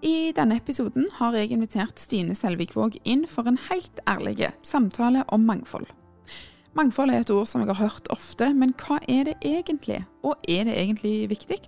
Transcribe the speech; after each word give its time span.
I 0.00 0.32
denne 0.32 0.56
episoden 0.56 1.10
har 1.18 1.34
jeg 1.36 1.50
invitert 1.52 2.00
Stine 2.00 2.32
Selvik-Våg 2.32 2.94
inn 3.04 3.26
for 3.28 3.44
en 3.50 3.58
helt 3.66 4.00
ærlig 4.08 4.48
samtale 4.64 5.26
om 5.28 5.44
mangfold. 5.44 5.84
Mangfold 6.72 7.12
er 7.12 7.20
et 7.20 7.32
ord 7.34 7.48
som 7.50 7.60
jeg 7.60 7.68
har 7.74 7.82
hørt 7.82 8.08
ofte, 8.14 8.48
men 8.56 8.72
hva 8.80 8.96
er 9.04 9.28
det 9.28 9.36
egentlig? 9.44 9.98
Og 10.24 10.40
er 10.48 10.64
det 10.70 10.78
egentlig 10.78 11.28
viktig? 11.34 11.60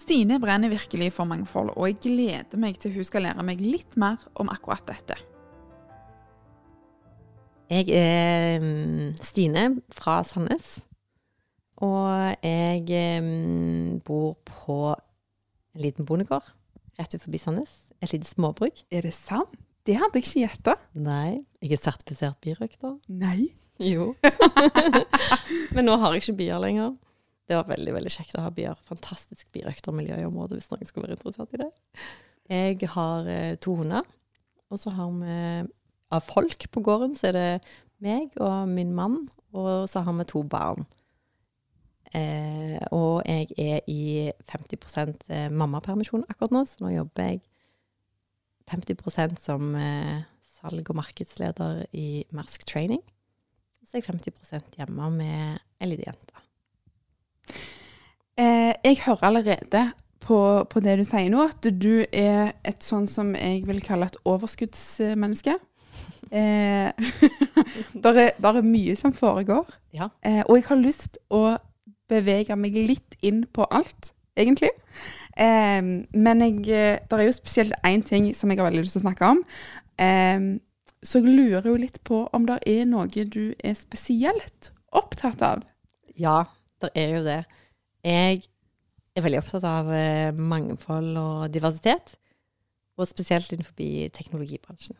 Stine 0.00 0.40
brenner 0.42 0.72
virkelig 0.72 1.12
for 1.14 1.30
mangfold, 1.30 1.70
og 1.76 1.86
jeg 1.86 2.00
gleder 2.02 2.58
meg 2.58 2.80
til 2.82 2.96
hun 2.96 3.06
skal 3.06 3.28
lære 3.28 3.46
meg 3.46 3.62
litt 3.62 3.94
mer 4.00 4.18
om 4.34 4.50
akkurat 4.50 4.90
dette. 4.90 5.20
Jeg 7.70 7.86
er 7.94 8.58
mm, 8.64 9.18
Stine 9.22 9.66
fra 9.94 10.24
Sandnes. 10.26 10.80
Og 11.78 12.34
jeg 12.42 13.22
mm, 13.22 14.00
bor 14.02 14.40
på 14.48 14.80
en 14.90 15.84
liten 15.86 16.08
bondegård 16.08 16.50
rett 17.00 17.16
utenfor 17.16 17.40
Sandnes. 17.40 17.74
Et 18.00 18.12
lite 18.14 18.28
småbruk. 18.28 18.84
Er 18.92 19.04
det 19.04 19.14
sant? 19.16 19.56
Det 19.88 19.96
hadde 19.96 20.20
jeg 20.20 20.26
ikke 20.26 20.44
gjetta. 20.44 20.76
Nei. 21.00 21.40
Jeg 21.64 21.74
er 21.74 21.82
sertifisert 21.82 22.40
birøkter. 22.44 22.98
Nei. 23.08 23.50
Jo. 23.80 24.12
Men 25.74 25.88
nå 25.88 25.96
har 26.00 26.12
jeg 26.14 26.24
ikke 26.24 26.38
bier 26.42 26.60
lenger. 26.60 26.94
Det 27.48 27.56
var 27.56 27.70
veldig 27.72 27.94
veldig 27.96 28.12
kjekt 28.12 28.36
å 28.38 28.44
ha 28.44 28.52
bier. 28.54 28.78
Fantastisk 28.86 29.48
birøktermiljø 29.56 30.20
i 30.20 30.26
området, 30.28 30.60
hvis 30.60 30.70
noen 30.70 30.88
skulle 30.88 31.08
være 31.08 31.16
interessert 31.18 31.56
i 31.56 31.62
det. 31.64 31.70
Jeg 32.50 32.90
har 32.92 33.30
eh, 33.30 33.56
to 33.62 33.74
hunder. 33.80 34.06
Og 34.70 34.78
så 34.78 34.92
har 34.94 35.10
vi 35.16 35.38
av 36.14 36.26
folk 36.26 36.68
på 36.70 36.82
gården, 36.86 37.16
så 37.18 37.30
er 37.30 37.36
det 37.36 37.48
meg 38.02 38.36
og 38.40 38.70
min 38.70 38.92
mann, 38.94 39.24
og 39.54 39.88
så 39.90 40.04
har 40.06 40.14
vi 40.18 40.26
to 40.30 40.44
barn. 40.46 40.86
Eh, 42.16 42.78
og 42.90 43.22
jeg 43.22 43.52
er 43.58 43.86
i 43.86 44.30
50 44.50 45.28
eh, 45.30 45.46
mammapermisjon 45.52 46.26
akkurat 46.28 46.56
nå, 46.56 46.64
så 46.66 46.82
nå 46.82 46.90
jobber 46.96 47.28
jeg 47.28 47.40
50% 48.70 49.38
som 49.42 49.74
eh, 49.78 50.26
salg- 50.58 50.90
og 50.90 50.98
markedsleder 50.98 51.84
i 51.94 52.24
Mersk 52.34 52.66
Training 52.66 53.02
så 53.90 53.98
er 53.98 54.04
jeg 54.04 54.14
50 54.14 54.76
hjemme 54.78 55.08
med 55.10 55.58
ei 55.82 55.88
lita 55.90 56.12
jente. 56.12 56.44
Eh, 58.38 58.74
jeg 58.84 59.00
hører 59.02 59.24
allerede 59.26 59.82
på, 60.22 60.38
på, 60.70 60.82
det 60.84 61.00
du 61.00 61.02
sier 61.04 61.26
nå, 61.32 61.42
at 61.50 61.66
du 61.74 62.04
er 62.06 62.52
et 62.62 62.86
sånn 62.86 63.08
som 63.10 63.32
jeg 63.34 63.64
vil 63.66 63.82
kalle 63.82 64.06
et 64.10 64.20
overskuddsmenneske. 64.24 65.58
Eh, 66.30 66.92
der, 68.04 68.14
er, 68.14 68.28
der 68.38 68.58
er 68.60 68.62
mye 68.62 68.92
som 68.94 69.10
foregår. 69.10 69.66
Ja. 69.90 70.12
Eh, 70.22 70.44
og 70.44 70.60
jeg 70.60 70.66
har 70.68 70.78
lyst 70.78 71.18
å 71.26 71.40
bevege 72.10 72.56
meg 72.58 72.76
litt 72.76 73.16
inn 73.26 73.44
på 73.48 73.66
alt, 73.70 74.12
egentlig. 74.38 74.72
Eh, 75.36 75.80
men 75.80 76.44
jeg, 76.44 76.58
eh, 76.68 76.98
det 77.06 77.18
er 77.18 77.28
jo 77.28 77.36
spesielt 77.36 77.76
én 77.86 78.04
ting 78.06 78.30
som 78.36 78.50
jeg 78.50 78.60
har 78.60 78.68
veldig 78.68 78.84
lyst 78.84 78.98
til 78.98 79.04
å 79.04 79.06
snakke 79.08 79.32
om. 79.36 79.42
Eh, 80.00 80.50
så 81.00 81.22
jeg 81.22 81.32
lurer 81.32 81.64
jo 81.70 81.78
litt 81.80 82.02
på 82.04 82.26
om 82.36 82.46
det 82.48 82.60
er 82.68 82.84
noe 82.88 83.08
du 83.08 83.54
er 83.56 83.76
spesielt 83.78 84.72
opptatt 84.92 85.42
av? 85.42 85.64
Ja, 86.18 86.44
det 86.82 86.90
er 86.98 87.14
jo 87.16 87.22
det. 87.24 87.42
Jeg 88.04 88.42
er 89.16 89.24
veldig 89.24 89.40
opptatt 89.40 89.66
av 89.68 89.90
eh, 89.94 90.32
mangfold 90.36 91.16
og 91.20 91.46
diversitet. 91.54 92.16
Og 93.00 93.08
spesielt 93.08 93.48
innenfor 93.54 93.76
teknologibransjen. 94.12 94.98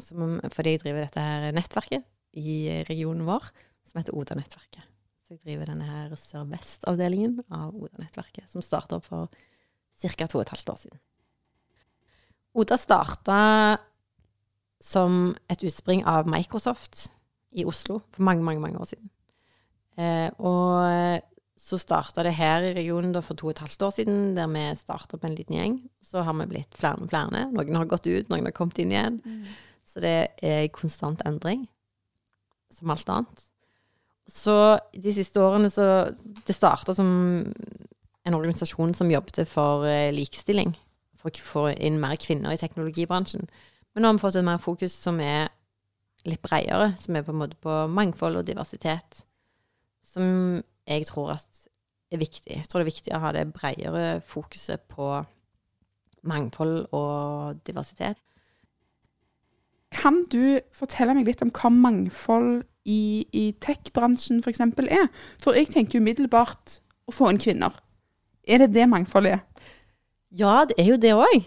Fordi 0.00 0.72
jeg 0.72 0.80
driver 0.80 1.02
dette 1.02 1.20
her 1.20 1.52
nettverket 1.52 2.04
i 2.36 2.84
regionen 2.88 3.26
vår, 3.28 3.50
som 3.88 4.00
heter 4.00 4.16
Oda-nettverket. 4.16 4.84
Så 5.26 5.34
jeg 5.34 5.42
driver 5.42 5.66
denne 5.66 5.86
her 5.88 6.12
sør-vest-avdelingen 6.14 7.40
av 7.50 7.74
Oda-nettverket, 7.74 8.46
som 8.46 8.62
starta 8.62 9.00
opp 9.00 9.08
for 9.08 9.32
ca. 9.98 10.26
to 10.30 10.38
og 10.38 10.44
et 10.44 10.52
halvt 10.54 10.70
år 10.70 10.76
siden. 10.84 11.00
Oda 12.54 12.78
starta 12.78 13.38
som 14.78 15.34
et 15.50 15.64
utspring 15.66 16.04
av 16.06 16.30
Microsoft 16.30 17.08
i 17.58 17.64
Oslo 17.66 17.98
for 18.14 18.22
mange, 18.28 18.44
mange, 18.46 18.62
mange 18.62 18.78
år 18.78 18.86
siden. 18.92 19.10
Eh, 19.98 20.30
og 20.38 21.26
så 21.58 21.80
starta 21.80 22.22
det 22.22 22.36
her 22.38 22.62
i 22.68 22.76
regionen 22.76 23.18
for 23.18 23.34
to 23.34 23.48
og 23.48 23.56
et 23.56 23.64
halvt 23.64 23.82
år 23.82 23.96
siden, 23.98 24.20
der 24.38 24.46
vi 24.52 24.64
starta 24.78 25.18
opp 25.18 25.26
en 25.26 25.34
liten 25.34 25.58
gjeng. 25.58 25.76
Så 26.06 26.22
har 26.22 26.38
vi 26.38 26.46
blitt 26.54 26.78
flere 26.78 27.02
og 27.02 27.10
flere. 27.10 27.48
Noen 27.50 27.80
har 27.80 27.90
gått 27.90 28.06
ut, 28.06 28.30
noen 28.30 28.46
har 28.46 28.54
kommet 28.54 28.78
inn 28.78 28.94
igjen. 28.94 29.18
Mm. 29.26 29.42
Så 29.90 30.06
det 30.06 30.16
er 30.38 30.70
konstant 30.70 31.26
endring, 31.26 31.66
som 32.70 32.94
alt 32.94 33.10
annet. 33.10 33.46
Så 34.26 34.54
de 34.90 35.12
siste 35.14 35.38
årene 35.38 35.70
så 35.70 36.10
Det 36.46 36.54
starta 36.54 36.94
som 36.94 37.08
en 38.26 38.34
organisasjon 38.34 38.94
som 38.94 39.10
jobbet 39.10 39.46
for 39.46 39.86
eh, 39.86 40.10
likestilling. 40.14 40.72
For 41.20 41.30
å 41.30 41.42
få 41.46 41.66
inn 41.78 42.00
mer 42.02 42.18
kvinner 42.18 42.50
i 42.50 42.58
teknologibransjen. 42.58 43.46
Men 43.94 44.02
nå 44.02 44.10
har 44.10 44.16
vi 44.16 44.24
fått 44.24 44.38
et 44.40 44.46
mer 44.46 44.58
fokus 44.58 44.96
som 44.98 45.20
er 45.22 45.46
litt 46.26 46.42
bredere, 46.42 46.90
som 46.98 47.14
er 47.14 47.22
på 47.22 47.30
en 47.30 47.38
måte 47.38 47.58
på 47.62 47.76
mangfold 47.86 48.40
og 48.40 48.48
diversitet. 48.48 49.22
Som 50.02 50.58
jeg 50.86 51.06
tror 51.06 51.36
er 51.36 52.18
viktig. 52.18 52.50
Jeg 52.50 52.66
tror 52.66 52.82
det 52.82 52.86
er 52.86 52.92
viktig 52.92 53.14
å 53.14 53.22
ha 53.22 53.32
det 53.34 53.46
bredere 53.54 54.20
fokuset 54.26 54.82
på 54.90 55.22
mangfold 56.26 56.88
og 56.96 57.62
diversitet. 57.66 58.18
Kan 59.96 60.22
du 60.32 60.58
fortelle 60.76 61.14
meg 61.16 61.28
litt 61.28 61.42
om 61.44 61.52
hva 61.56 61.70
mangfold 61.72 62.66
i, 62.86 63.24
i 63.32 63.48
tech-bransjen 63.64 64.42
f.eks. 64.44 64.62
er? 64.84 65.08
For 65.42 65.56
jeg 65.56 65.70
tenker 65.72 66.02
umiddelbart 66.02 66.78
å 67.08 67.14
få 67.14 67.30
inn 67.32 67.42
kvinner. 67.42 67.74
Er 68.46 68.62
det 68.62 68.74
det 68.76 68.86
mangfoldet 68.90 69.38
er? 69.38 69.72
Ja, 70.36 70.64
det 70.68 70.76
er 70.78 70.90
jo 70.92 70.98
det 71.00 71.14
òg. 71.16 71.46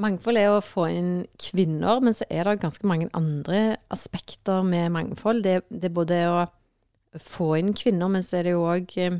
Mangfold 0.00 0.40
er 0.40 0.54
å 0.54 0.62
få 0.64 0.86
inn 0.88 1.10
kvinner, 1.40 2.00
men 2.00 2.16
så 2.16 2.24
er 2.32 2.48
det 2.48 2.62
ganske 2.62 2.88
mange 2.88 3.10
andre 3.16 3.76
aspekter 3.92 4.64
med 4.64 4.94
mangfold. 4.94 5.42
Det, 5.44 5.60
det 5.68 5.90
er 5.90 5.96
både 5.96 6.20
å 6.30 6.38
få 7.20 7.52
inn 7.58 7.74
kvinner, 7.76 8.08
men 8.08 8.24
så 8.24 8.38
er 8.38 8.48
det 8.48 8.54
jo 8.54 8.64
òg 8.70 8.94
eh, 9.02 9.18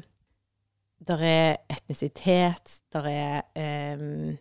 Der 1.00 1.22
er 1.24 1.56
etnisitet, 1.72 2.80
der 2.92 3.06
er 3.08 3.96
um, 3.96 4.36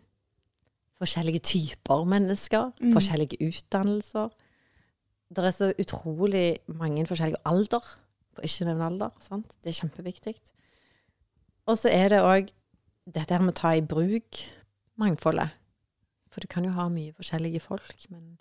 forskjellige 0.99 1.41
typer 1.47 2.05
mennesker, 2.09 2.71
mm. 2.81 2.93
forskjellige 2.95 3.39
utdannelser. 3.47 4.29
Det 5.29 5.45
er 5.45 5.55
så 5.55 5.71
utrolig 5.79 6.59
mange 6.67 7.05
forskjellige 7.07 7.41
alder, 7.45 7.85
for 8.33 8.45
ikke 8.45 8.67
nevne 8.67 8.87
alder. 8.89 9.13
Sant? 9.23 9.53
Det 9.63 9.71
er 9.71 9.79
kjempeviktig. 9.81 10.35
Og 11.69 11.77
så 11.77 11.91
er 11.93 12.09
det 12.13 12.23
òg 12.25 12.49
dette 13.09 13.33
her 13.33 13.43
med 13.43 13.53
å 13.53 13.59
ta 13.61 13.73
i 13.77 13.85
bruk 13.85 14.41
mangfoldet. 14.99 15.55
For 16.29 16.43
du 16.43 16.49
kan 16.49 16.65
jo 16.65 16.73
ha 16.75 16.87
mye 16.91 17.13
forskjellige 17.17 17.61
folk, 17.63 18.05
men 18.13 18.37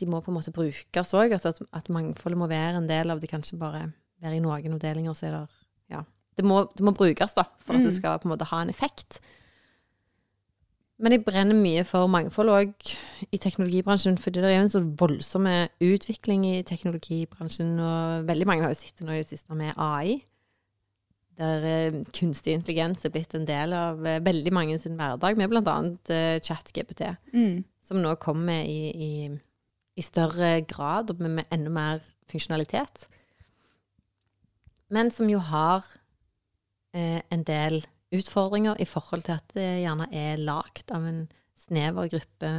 de 0.00 0.08
må 0.08 0.20
på 0.24 0.32
en 0.32 0.38
måte 0.38 0.52
brukes 0.54 1.14
òg. 1.16 1.34
Altså 1.36 1.52
at, 1.52 1.60
at, 1.76 1.90
mangfoldet 1.92 2.40
må 2.40 2.48
være 2.50 2.80
en 2.80 2.88
del 2.88 3.12
av 3.12 3.20
det, 3.20 3.30
kanskje 3.32 3.60
bare 3.60 3.90
være 4.20 4.36
i 4.36 4.42
noen 4.44 4.76
avdelinger, 4.76 5.16
så 5.16 5.28
er 5.28 5.36
det 5.38 5.44
Ja. 5.90 6.04
Det 6.38 6.44
må, 6.46 6.62
det 6.76 6.84
må 6.86 6.92
brukes, 6.96 7.34
da, 7.36 7.42
for 7.60 7.74
at 7.74 7.82
det 7.82 7.90
mm. 7.90 7.96
skal 7.98 8.20
på 8.22 8.28
en 8.28 8.32
måte 8.32 8.46
ha 8.48 8.60
en 8.62 8.70
effekt. 8.72 9.18
Men 11.00 11.14
jeg 11.14 11.24
brenner 11.24 11.56
mye 11.56 11.82
for 11.88 12.10
mangfold 12.12 12.52
òg 12.52 12.90
i 13.32 13.38
teknologibransjen, 13.40 14.18
fordi 14.20 14.42
det 14.42 14.50
er 14.50 14.58
jo 14.58 14.64
en 14.66 14.72
så 14.74 14.82
voldsom 15.00 15.46
utvikling 15.80 16.44
i 16.50 16.58
teknologibransjen, 16.68 17.78
og 17.80 18.26
veldig 18.28 18.48
mange 18.48 18.66
har 18.66 18.74
jo 18.74 18.80
sittet 18.82 19.06
nå 19.08 19.16
i 19.16 19.22
det 19.22 19.30
siste 19.32 19.56
med 19.56 19.72
AI 19.80 20.20
der 21.40 21.66
eh, 21.66 22.00
kunstig 22.12 22.54
intelligens 22.54 23.04
er 23.04 23.12
blitt 23.14 23.34
en 23.36 23.46
del 23.48 23.72
av 23.76 24.02
eh, 24.06 24.20
veldig 24.24 24.52
mange 24.54 24.78
sin 24.82 24.98
hverdag, 24.98 25.38
med 25.38 25.52
bl.a. 25.52 25.76
Uh, 26.10 26.36
ChatGPT, 26.44 27.06
mm. 27.32 27.62
som 27.86 28.00
nå 28.02 28.14
kommer 28.20 28.64
i, 28.66 28.90
i, 28.90 29.12
i, 29.96 30.04
større 30.04 30.60
grad 30.68 31.12
og 31.12 31.22
med, 31.22 31.38
med, 31.38 31.48
enda 31.54 31.72
mer 31.72 32.04
funksjonalitet. 32.30 33.06
Men 34.90 35.12
som 35.14 35.30
jo 35.30 35.40
har 35.48 35.86
eh, 36.96 37.22
en 37.30 37.46
del 37.46 37.80
utfordringer 38.14 38.80
i 38.82 38.86
forhold 38.88 39.26
til 39.26 39.38
at 39.38 39.54
det 39.54 39.68
gjerne 39.84 40.08
er 40.14 40.40
lagd 40.40 40.90
av 40.94 41.06
en 41.06 41.24
snever 41.66 42.10
gruppe 42.10 42.52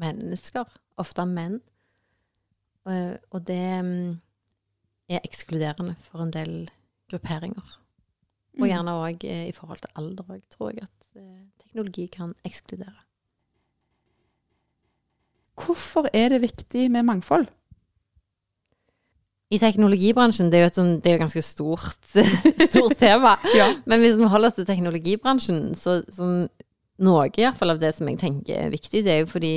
mennesker, 0.00 0.68
ofte 1.00 1.26
menn. 1.28 1.58
Uh, 2.86 3.16
og 3.34 3.42
det 3.48 3.64
um, 3.82 4.20
er 5.10 5.24
ekskluderende 5.26 5.96
for 6.06 6.22
en 6.22 6.32
del 6.34 6.68
grupperinger. 7.10 7.74
Og 8.56 8.64
mm. 8.64 8.70
gjerne 8.70 8.94
òg 8.96 9.26
eh, 9.28 9.48
i 9.50 9.54
forhold 9.54 9.82
til 9.82 9.98
alder 10.00 10.30
òg, 10.32 10.44
tror 10.52 10.72
jeg 10.72 10.86
at 10.86 11.20
eh, 11.20 11.42
teknologi 11.60 12.06
kan 12.12 12.32
ekskludere. 12.48 13.02
Hvorfor 15.56 16.08
er 16.12 16.32
det 16.32 16.42
viktig 16.44 16.86
med 16.92 17.04
mangfold? 17.08 17.48
I 19.46 19.58
teknologibransjen, 19.62 20.48
det 20.50 20.58
er 20.58 20.64
jo 20.64 20.70
et, 20.72 20.78
sånn, 20.78 20.94
det 21.02 21.10
er 21.10 21.16
jo 21.16 21.22
ganske 21.22 21.42
stort, 21.46 22.08
stort 22.72 22.96
tema. 22.98 23.36
ja. 23.54 23.70
Men 23.86 24.02
hvis 24.02 24.16
vi 24.18 24.30
holder 24.30 24.50
oss 24.50 24.56
til 24.58 24.66
teknologibransjen, 24.66 25.60
så 25.78 26.00
sånn, 26.12 26.48
noe 27.06 27.28
iallfall 27.28 27.74
av 27.74 27.82
det 27.82 27.92
som 27.94 28.08
jeg 28.10 28.18
tenker 28.22 28.64
er 28.64 28.72
viktig, 28.72 29.04
det 29.06 29.12
er 29.12 29.22
jo 29.22 29.28
fordi 29.30 29.56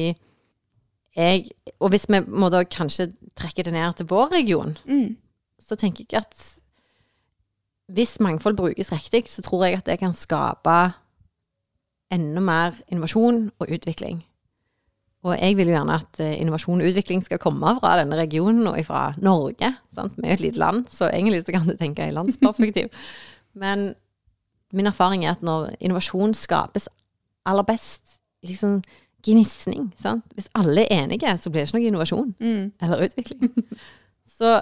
jeg 1.18 1.50
Og 1.81 1.89
hvis 1.89 2.06
vi 2.07 2.19
må 2.30 2.51
da 2.53 2.62
kanskje 2.63 3.09
trekke 3.36 3.63
det 3.65 3.74
ned 3.74 3.97
til 3.97 4.07
vår 4.12 4.30
region, 4.38 4.75
mm. 4.86 5.18
så 5.59 5.75
tenker 5.75 6.06
jeg 6.06 6.21
at 6.21 6.44
hvis 7.89 8.19
mangfold 8.21 8.56
brukes 8.59 8.91
riktig, 8.94 9.25
så 9.27 9.41
tror 9.41 9.65
jeg 9.65 9.80
at 9.80 9.88
det 9.89 9.97
kan 10.00 10.13
skape 10.13 10.77
enda 12.13 12.44
mer 12.44 12.77
innovasjon 12.91 13.47
og 13.57 13.74
utvikling. 13.74 14.21
Og 15.27 15.33
jeg 15.36 15.57
vil 15.60 15.68
jo 15.68 15.74
gjerne 15.75 15.98
at 16.00 16.19
eh, 16.24 16.38
innovasjon 16.39 16.80
og 16.80 16.88
utvikling 16.94 17.24
skal 17.25 17.42
komme 17.44 17.74
fra 17.81 17.98
denne 18.00 18.16
regionen 18.16 18.68
og 18.71 18.77
fra 18.88 19.10
Norge. 19.19 19.74
Sant? 19.95 20.13
Vi 20.16 20.24
er 20.24 20.31
jo 20.31 20.38
et 20.39 20.45
lite 20.45 20.62
land, 20.62 20.86
så 20.94 21.10
egentlig 21.12 21.42
så 21.45 21.51
kan 21.57 21.68
du 21.68 21.75
tenke 21.75 22.07
i 22.07 22.13
landsperspektiv. 22.16 22.88
Men 23.62 23.89
min 24.71 24.88
erfaring 24.88 25.25
er 25.25 25.33
at 25.36 25.44
når 25.44 25.74
innovasjon 25.81 26.33
skapes 26.38 26.88
aller 27.50 27.66
best, 27.68 28.19
liksom 28.45 28.80
gnisning. 29.27 29.89
Hvis 30.00 30.48
alle 30.56 30.86
er 30.88 31.01
enige, 31.04 31.33
så 31.42 31.51
blir 31.51 31.65
det 31.65 31.68
ikke 31.74 31.80
noe 31.81 31.88
innovasjon 31.89 32.30
Mm. 32.39 32.72
eller 32.81 33.01
utvikling. 33.10 33.50
så 34.38 34.62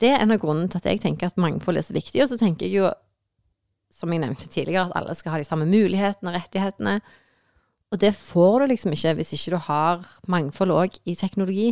det 0.00 0.08
er 0.14 0.22
en 0.24 0.32
av 0.32 0.40
grunnene 0.40 0.70
til 0.72 0.80
at 0.80 0.88
jeg 0.88 1.02
tenker 1.02 1.28
at 1.28 1.36
mangfold 1.36 1.76
er 1.76 1.84
så 1.84 1.92
viktig. 1.94 2.22
Og 2.24 2.30
så 2.32 2.38
tenker 2.40 2.66
jeg 2.66 2.78
jo, 2.80 2.88
som 3.92 4.12
jeg 4.12 4.22
nevnte 4.24 4.48
tidligere, 4.48 4.88
at 4.88 4.96
alle 4.96 5.14
skal 5.14 5.34
ha 5.36 5.38
de 5.42 5.44
samme 5.48 5.68
mulighetene 5.68 6.32
og 6.32 6.38
rettighetene. 6.40 6.96
Og 7.92 8.00
det 8.02 8.14
får 8.18 8.60
du 8.60 8.66
liksom 8.72 8.92
ikke 8.92 9.14
hvis 9.14 9.32
ikke 9.36 9.54
du 9.54 9.58
har 9.68 10.06
mangfold 10.28 10.70
òg 10.74 10.98
i 11.06 11.14
teknologi. 11.14 11.68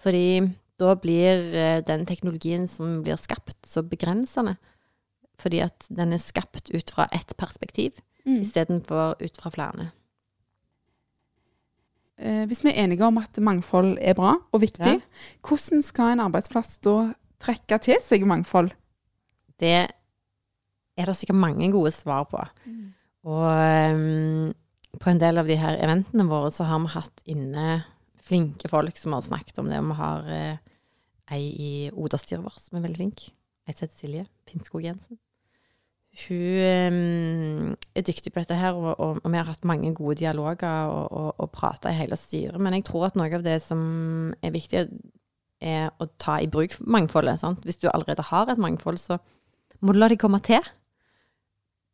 Fordi 0.00 0.40
da 0.80 0.94
blir 0.96 1.54
eh, 1.54 1.80
den 1.84 2.06
teknologien 2.08 2.68
som 2.70 3.02
blir 3.04 3.18
skapt, 3.20 3.56
så 3.68 3.82
begrensende. 3.82 4.56
Fordi 5.40 5.58
at 5.64 5.86
den 5.90 6.12
er 6.12 6.22
skapt 6.22 6.70
ut 6.74 6.90
fra 6.94 7.08
ett 7.12 7.36
perspektiv, 7.36 7.98
Mm. 8.26 8.42
istedenfor 8.44 9.14
ut 9.24 9.36
fra 9.40 9.48
flere. 9.50 9.90
Eh, 12.20 12.44
hvis 12.46 12.60
vi 12.64 12.68
er 12.68 12.82
enige 12.84 13.06
om 13.06 13.16
at 13.18 13.38
mangfold 13.40 13.94
er 14.00 14.12
bra 14.14 14.34
og 14.52 14.60
viktig, 14.60 15.00
Ja. 15.00 15.38
hvordan 15.42 15.82
skal 15.82 16.12
en 16.12 16.20
arbeidsplass 16.20 16.76
da 16.84 17.14
trekke 17.40 17.78
til 17.80 17.96
seg 18.02 18.26
mangfold? 18.26 18.70
Det 19.58 19.88
er 20.98 21.04
det 21.06 21.16
sikkert 21.16 21.36
mange 21.40 21.72
gode 21.72 21.90
svar 21.92 22.24
på. 22.24 22.44
Og 23.24 23.46
ehm, 23.48 24.52
på 24.98 25.10
en 25.10 25.20
del 25.22 25.38
av 25.38 25.48
de 25.48 25.56
her 25.60 25.78
eventene 25.78 26.26
våre 26.28 26.50
så 26.54 26.66
har 26.66 26.80
vi 26.82 26.94
hatt 26.96 27.22
inne 27.30 27.80
flinke 28.26 28.70
folk 28.70 28.98
som 28.98 29.14
har 29.16 29.24
snakket 29.26 29.58
om 29.62 29.70
det. 29.70 29.80
Vi 29.80 29.98
har 29.98 30.30
eh, 30.34 30.62
ei 31.34 31.44
i 31.50 31.72
Oda-styret 31.94 32.44
vårt 32.44 32.62
som 32.62 32.78
er 32.78 32.86
veldig 32.86 32.98
flink. 32.98 33.26
Ei 33.66 33.74
som 33.74 33.86
heter 33.86 33.98
Silje 33.98 34.26
Pinskog 34.48 34.86
Jensen. 34.86 35.20
Hun 36.26 36.58
eh, 36.66 37.76
er 37.94 38.06
dyktig 38.06 38.34
på 38.34 38.42
dette 38.42 38.58
her, 38.58 38.74
og, 38.74 38.92
og, 38.98 39.22
og 39.22 39.30
vi 39.30 39.38
har 39.38 39.48
hatt 39.48 39.66
mange 39.68 39.94
gode 39.94 40.18
dialoger 40.20 40.90
og, 40.90 41.06
og, 41.14 41.30
og 41.38 41.52
prata 41.54 41.92
i 41.92 42.00
hele 42.00 42.18
styret. 42.18 42.58
Men 42.58 42.76
jeg 42.78 42.88
tror 42.90 43.08
at 43.08 43.18
noe 43.18 43.30
av 43.38 43.46
det 43.46 43.60
som 43.62 43.80
er 44.42 44.54
viktig, 44.54 44.88
er 45.60 45.90
å 46.00 46.06
ta 46.18 46.38
i 46.40 46.48
bruk 46.50 46.74
mangfoldet. 46.80 47.42
Sant? 47.42 47.64
Hvis 47.68 47.78
du 47.82 47.90
allerede 47.90 48.24
har 48.30 48.48
et 48.48 48.60
mangfold, 48.60 48.98
så 48.98 49.20
må 49.84 49.92
du 49.92 50.00
la 50.00 50.08
de 50.10 50.18
komme 50.20 50.40
til. 50.44 50.64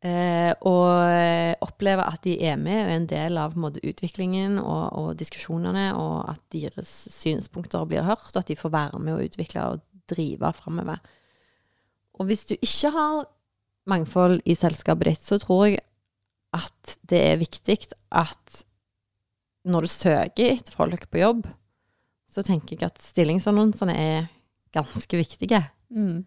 Eh, 0.05 0.51
og 0.61 0.91
opplever 0.93 1.65
oppleve 1.65 2.03
at 2.05 2.21
de 2.21 2.35
er 2.45 2.57
med 2.61 2.83
og 2.83 2.91
er 2.91 2.99
en 2.99 3.07
del 3.09 3.39
av 3.41 3.55
måte, 3.57 3.81
utviklingen 3.81 4.59
og, 4.61 4.83
og 4.93 5.07
diskusjonene, 5.17 5.89
og 5.97 6.29
at 6.29 6.41
deres 6.53 6.91
synspunkter 7.15 7.87
blir 7.89 8.05
hørt, 8.05 8.29
og 8.35 8.43
at 8.43 8.51
de 8.51 8.59
får 8.59 8.75
være 8.75 9.01
med 9.01 9.15
å 9.15 9.25
utvikle 9.25 9.65
og 9.73 9.81
drive 10.09 10.53
framover. 10.53 11.01
Og 12.17 12.29
hvis 12.29 12.45
du 12.49 12.55
ikke 12.57 12.93
har 12.93 13.25
mangfold 13.87 14.41
i 14.45 14.55
selskapet 14.57 15.11
ditt, 15.11 15.25
så 15.25 15.39
tror 15.41 15.67
jeg 15.69 15.83
at 16.55 16.97
det 17.09 17.19
er 17.31 17.41
viktig 17.41 17.77
at 18.15 18.63
når 19.67 19.85
du 19.85 19.91
søker 19.91 20.53
etter 20.53 20.75
folk 20.75 21.09
på 21.11 21.21
jobb, 21.21 21.45
så 22.31 22.43
tenker 22.45 22.77
jeg 22.77 22.87
at 22.87 23.03
stillingsannonsene 23.03 23.95
er 23.97 24.27
ganske 24.75 25.19
viktige. 25.19 25.61
Mm. 25.89 26.25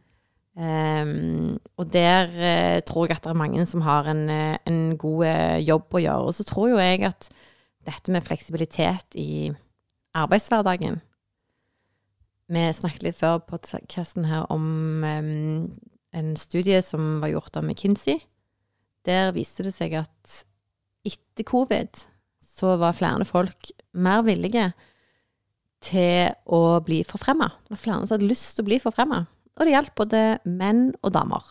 Ehm, 0.61 1.57
og 1.81 1.89
der 1.93 2.29
uh, 2.29 2.79
tror 2.85 3.09
jeg 3.09 3.17
at 3.17 3.25
det 3.25 3.33
er 3.33 3.39
mange 3.39 3.65
som 3.67 3.85
har 3.87 4.09
en, 4.11 4.27
eh, 4.29 4.59
en 4.69 4.99
god 5.01 5.23
uh, 5.25 5.59
jobb 5.65 5.97
å 5.97 6.03
gjøre. 6.03 6.27
Og 6.29 6.37
så 6.37 6.45
tror 6.45 6.73
jo 6.75 6.81
jeg 6.83 7.07
at 7.09 7.31
dette 7.89 8.13
med 8.13 8.27
fleksibilitet 8.27 9.17
i 9.17 9.49
arbeidshverdagen 10.19 10.99
Vi 12.51 12.65
snakket 12.75 13.05
litt 13.07 13.17
før 13.17 13.39
på 13.39 13.57
podkasten 13.63 14.27
her 14.27 14.45
om 14.51 15.05
um, 15.07 15.71
en 16.13 16.31
studie 16.37 16.83
som 16.83 17.21
var 17.23 17.31
gjort 17.31 17.57
av 17.57 17.65
McKinsey. 17.65 18.19
Der 19.07 19.31
viste 19.33 19.63
det 19.65 19.73
seg 19.77 19.95
at 20.03 20.41
etter 21.07 21.47
covid 21.47 22.03
så 22.43 22.75
var 22.77 22.99
flere 22.99 23.25
folk 23.25 23.71
mer 23.95 24.27
villige 24.27 24.73
til 25.81 26.35
å 26.45 26.83
bli 26.85 27.05
forfremma. 27.07 27.49
Det 27.65 27.79
var 27.79 27.85
flere 27.87 28.03
som 28.03 28.19
hadde 28.19 28.29
lyst 28.29 28.59
til 28.59 28.67
å 28.67 28.69
bli 28.69 28.81
forfremma. 28.83 29.23
Og 29.61 29.69
det 29.69 29.75
gjaldt 29.75 29.99
både 29.99 30.21
menn 30.49 30.87
og 31.05 31.13
damer. 31.13 31.45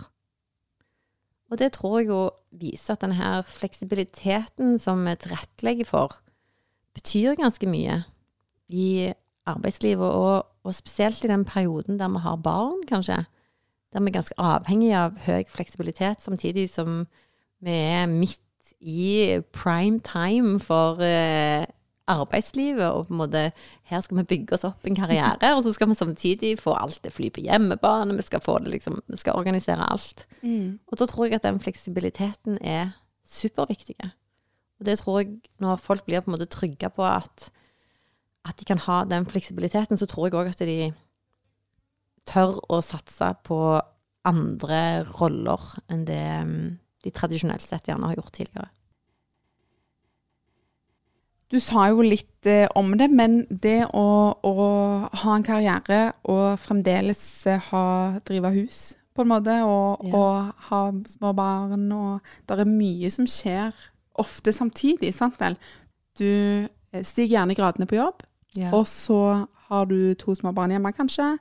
Og 1.50 1.59
det 1.61 1.71
tror 1.75 2.00
jeg 2.00 2.09
jo 2.09 2.21
viser 2.57 2.95
at 2.95 3.03
denne 3.06 3.44
fleksibiliteten 3.45 4.79
som 4.81 5.06
vi 5.06 5.13
tilrettelegger 5.21 5.85
for, 5.85 6.17
betyr 6.97 7.38
ganske 7.38 7.69
mye 7.69 8.01
i 8.69 9.13
arbeidslivet, 9.50 10.06
og, 10.09 10.50
og 10.65 10.75
spesielt 10.75 11.23
i 11.25 11.31
den 11.31 11.45
perioden 11.45 12.00
der 12.01 12.09
vi 12.09 12.21
har 12.25 12.41
barn, 12.41 12.81
kanskje. 12.89 13.23
Der 13.94 14.01
vi 14.01 14.11
er 14.11 14.17
ganske 14.19 14.38
avhengig 14.38 14.94
av 14.97 15.17
høy 15.25 15.45
fleksibilitet, 15.50 16.21
samtidig 16.21 16.67
som 16.69 17.03
vi 17.61 17.77
er 17.77 18.09
midt 18.09 18.41
i 18.79 19.39
prime 19.53 20.00
time 20.06 20.59
for 20.59 21.01
eh, 21.01 21.65
arbeidslivet, 22.09 22.85
og 22.88 23.07
på 23.07 23.15
en 23.15 23.21
måte 23.21 23.44
her 23.89 24.03
skal 24.06 24.19
vi 24.19 24.27
bygge 24.31 24.57
oss 24.57 24.65
opp 24.67 24.88
en 24.88 24.97
karriere, 24.97 25.51
og 25.56 25.63
så 25.65 25.73
skal 25.75 25.91
vi 25.91 25.97
samtidig 26.00 26.53
få 26.61 26.73
alt 26.77 27.01
det 27.06 27.13
fly 27.15 27.29
på 27.33 27.44
hjemmebane, 27.45 28.17
vi 28.17 28.25
skal 28.27 28.44
få 28.44 28.57
det 28.63 28.73
liksom, 28.75 29.01
vi 29.07 29.19
skal 29.21 29.38
organisere 29.39 29.88
alt. 29.91 30.25
Mm. 30.41 30.79
Og 30.88 31.00
da 31.00 31.07
tror 31.09 31.27
jeg 31.27 31.39
at 31.39 31.47
den 31.47 31.61
fleksibiliteten 31.63 32.57
er 32.61 32.95
superviktig. 33.29 33.97
Og 34.79 34.88
det 34.88 34.97
tror 35.01 35.21
jeg, 35.21 35.38
når 35.59 35.81
folk 35.83 36.06
blir 36.07 36.23
på 36.23 36.31
en 36.31 36.38
måte 36.38 36.50
trygge 36.50 36.89
på 36.95 37.06
at, 37.06 37.50
at 38.47 38.59
de 38.59 38.65
kan 38.65 38.81
ha 38.88 39.03
den 39.06 39.27
fleksibiliteten, 39.29 40.00
så 40.00 40.07
tror 40.09 40.27
jeg 40.27 40.39
òg 40.39 40.51
at 40.53 40.65
de 40.65 40.91
tør 42.29 42.59
å 42.69 42.81
satse 42.85 43.33
på 43.47 43.59
andre 44.27 45.06
roller 45.17 45.63
enn 45.89 46.06
det 46.07 46.25
mm, 46.45 46.63
de 47.06 47.11
tradisjonelt 47.15 47.63
sett 47.63 47.88
gjerne 47.88 48.09
har 48.09 48.19
gjort 48.19 48.33
tidligere. 48.35 48.69
Du 51.49 51.57
sa 51.59 51.87
jo 51.89 52.03
litt 52.05 52.45
eh, 52.45 52.67
om 52.77 52.91
det, 52.99 53.07
men 53.09 53.39
det 53.49 53.79
å, 53.97 54.05
å 54.45 54.53
ha 55.23 55.35
en 55.35 55.45
karriere 55.47 56.11
og 56.29 56.59
fremdeles 56.61 57.21
eh, 57.49 57.63
ha, 57.71 57.83
drive 58.27 58.51
hus, 58.53 58.81
på 59.17 59.25
en 59.25 59.31
måte, 59.31 59.55
og, 59.65 60.03
Ja. 60.05 60.13
og 60.15 60.68
ha 60.69 60.81
små 61.09 61.31
barn, 61.35 61.87
og 61.91 62.21
det 62.47 62.59
er 62.61 62.69
mye 62.69 63.09
som 63.11 63.25
skjer 63.27 63.73
ofte 64.21 64.53
samtidig, 64.53 65.09
sant 65.18 65.39
vel? 65.41 65.57
Du 66.19 66.27
eh, 66.29 67.01
stiger 67.03 67.39
gjerne 67.39 67.57
gradene 67.57 67.89
på 67.89 67.97
jobb, 67.97 68.21
og 68.73 68.85
så 68.87 69.19
har 69.69 69.85
du 69.89 70.13
to 70.18 70.33
små 70.37 70.53
barn 70.57 70.71
hjemme, 70.73 70.94
kanskje. 70.94 71.31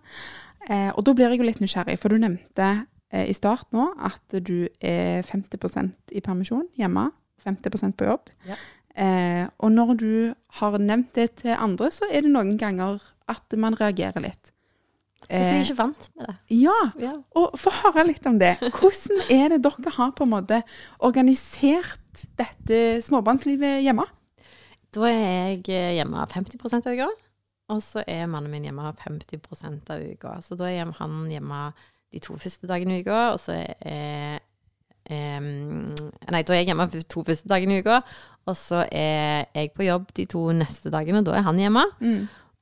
Eh, 0.68 0.88
og 0.96 1.04
da 1.04 1.12
blir 1.16 1.28
jeg 1.32 1.40
jo 1.40 1.46
litt 1.48 1.60
nysgjerrig, 1.62 1.98
for 2.00 2.08
du 2.12 2.18
nevnte 2.20 2.66
eh, 3.12 3.28
i 3.28 3.36
start 3.36 3.68
nå 3.76 3.90
at 4.08 4.40
du 4.44 4.68
er 4.84 5.20
50% 5.24 6.16
i 6.16 6.20
permisjon 6.24 6.66
hjemme, 6.80 7.10
50% 7.46 7.96
på 7.96 8.08
jobb. 8.08 8.28
Ja. 8.48 8.56
Eh, 8.98 9.46
og 9.62 9.70
når 9.72 9.92
du 10.00 10.12
har 10.58 10.78
nevnt 10.82 11.12
det 11.14 11.28
til 11.44 11.54
andre, 11.54 11.90
så 11.94 12.08
er 12.10 12.24
det 12.26 12.32
noen 12.34 12.56
ganger 12.58 12.98
at 13.30 13.54
man 13.60 13.76
reagerer 13.78 14.18
litt. 14.24 14.50
Hvorfor 15.28 15.34
er 15.36 15.44
Eh, 15.50 15.56
jeg 15.58 15.66
ikke 15.68 15.76
vant 15.82 16.04
med 16.16 16.26
det? 16.26 16.34
ja, 16.56 16.76
Ja. 16.98 17.12
og 17.36 17.52
få 17.60 17.70
høre 17.82 18.06
litt 18.08 18.26
om 18.26 18.38
det. 18.40 18.54
Hvordan 18.62 19.20
er 19.30 19.48
det 19.52 19.62
dere 19.66 19.92
har 19.98 20.12
på 20.16 20.24
en 20.24 20.30
måte 20.32 20.62
organisert 21.04 22.24
dette 22.38 22.78
småbarnslivet 23.04 23.82
hjemme? 23.84 24.06
Da 24.94 25.04
er 25.04 25.58
jeg 25.58 25.68
eh, 25.68 25.94
hjemme 25.98 26.24
50% 26.32 26.86
av 26.88 26.96
uka, 26.96 27.08
og 27.68 27.82
så 27.84 28.02
er 28.08 28.26
mannen 28.26 28.50
min 28.50 28.64
hjemme 28.64 28.88
50% 28.96 29.90
av 29.92 30.00
uka. 30.00 30.38
Så 30.40 30.56
da 30.56 30.70
er 30.72 30.88
han 30.98 31.18
hjemme 31.28 31.72
de 32.10 32.22
to 32.24 32.36
første 32.40 32.66
dagene 32.70 32.96
i 32.98 33.02
uka, 33.04 33.32
og 33.34 33.38
så 33.42 33.58
er 33.84 34.40
em, 35.12 35.94
Nei, 36.28 36.42
da 36.42 36.54
er 36.54 36.62
jeg 36.62 36.70
hjemme 36.70 36.88
for 36.92 37.08
to 37.14 37.24
første 37.28 37.48
dagene 37.50 37.78
i 37.78 37.84
uka, 37.84 38.02
og 38.48 38.56
så 38.56 38.82
er 38.88 39.48
jeg 39.54 39.72
på 39.76 39.86
jobb 39.86 40.12
de 40.16 40.26
to 40.30 40.44
neste 40.56 40.92
dagene, 40.92 41.24
da 41.26 41.36
er 41.38 41.46
han 41.46 41.60
hjemme. 41.60 41.84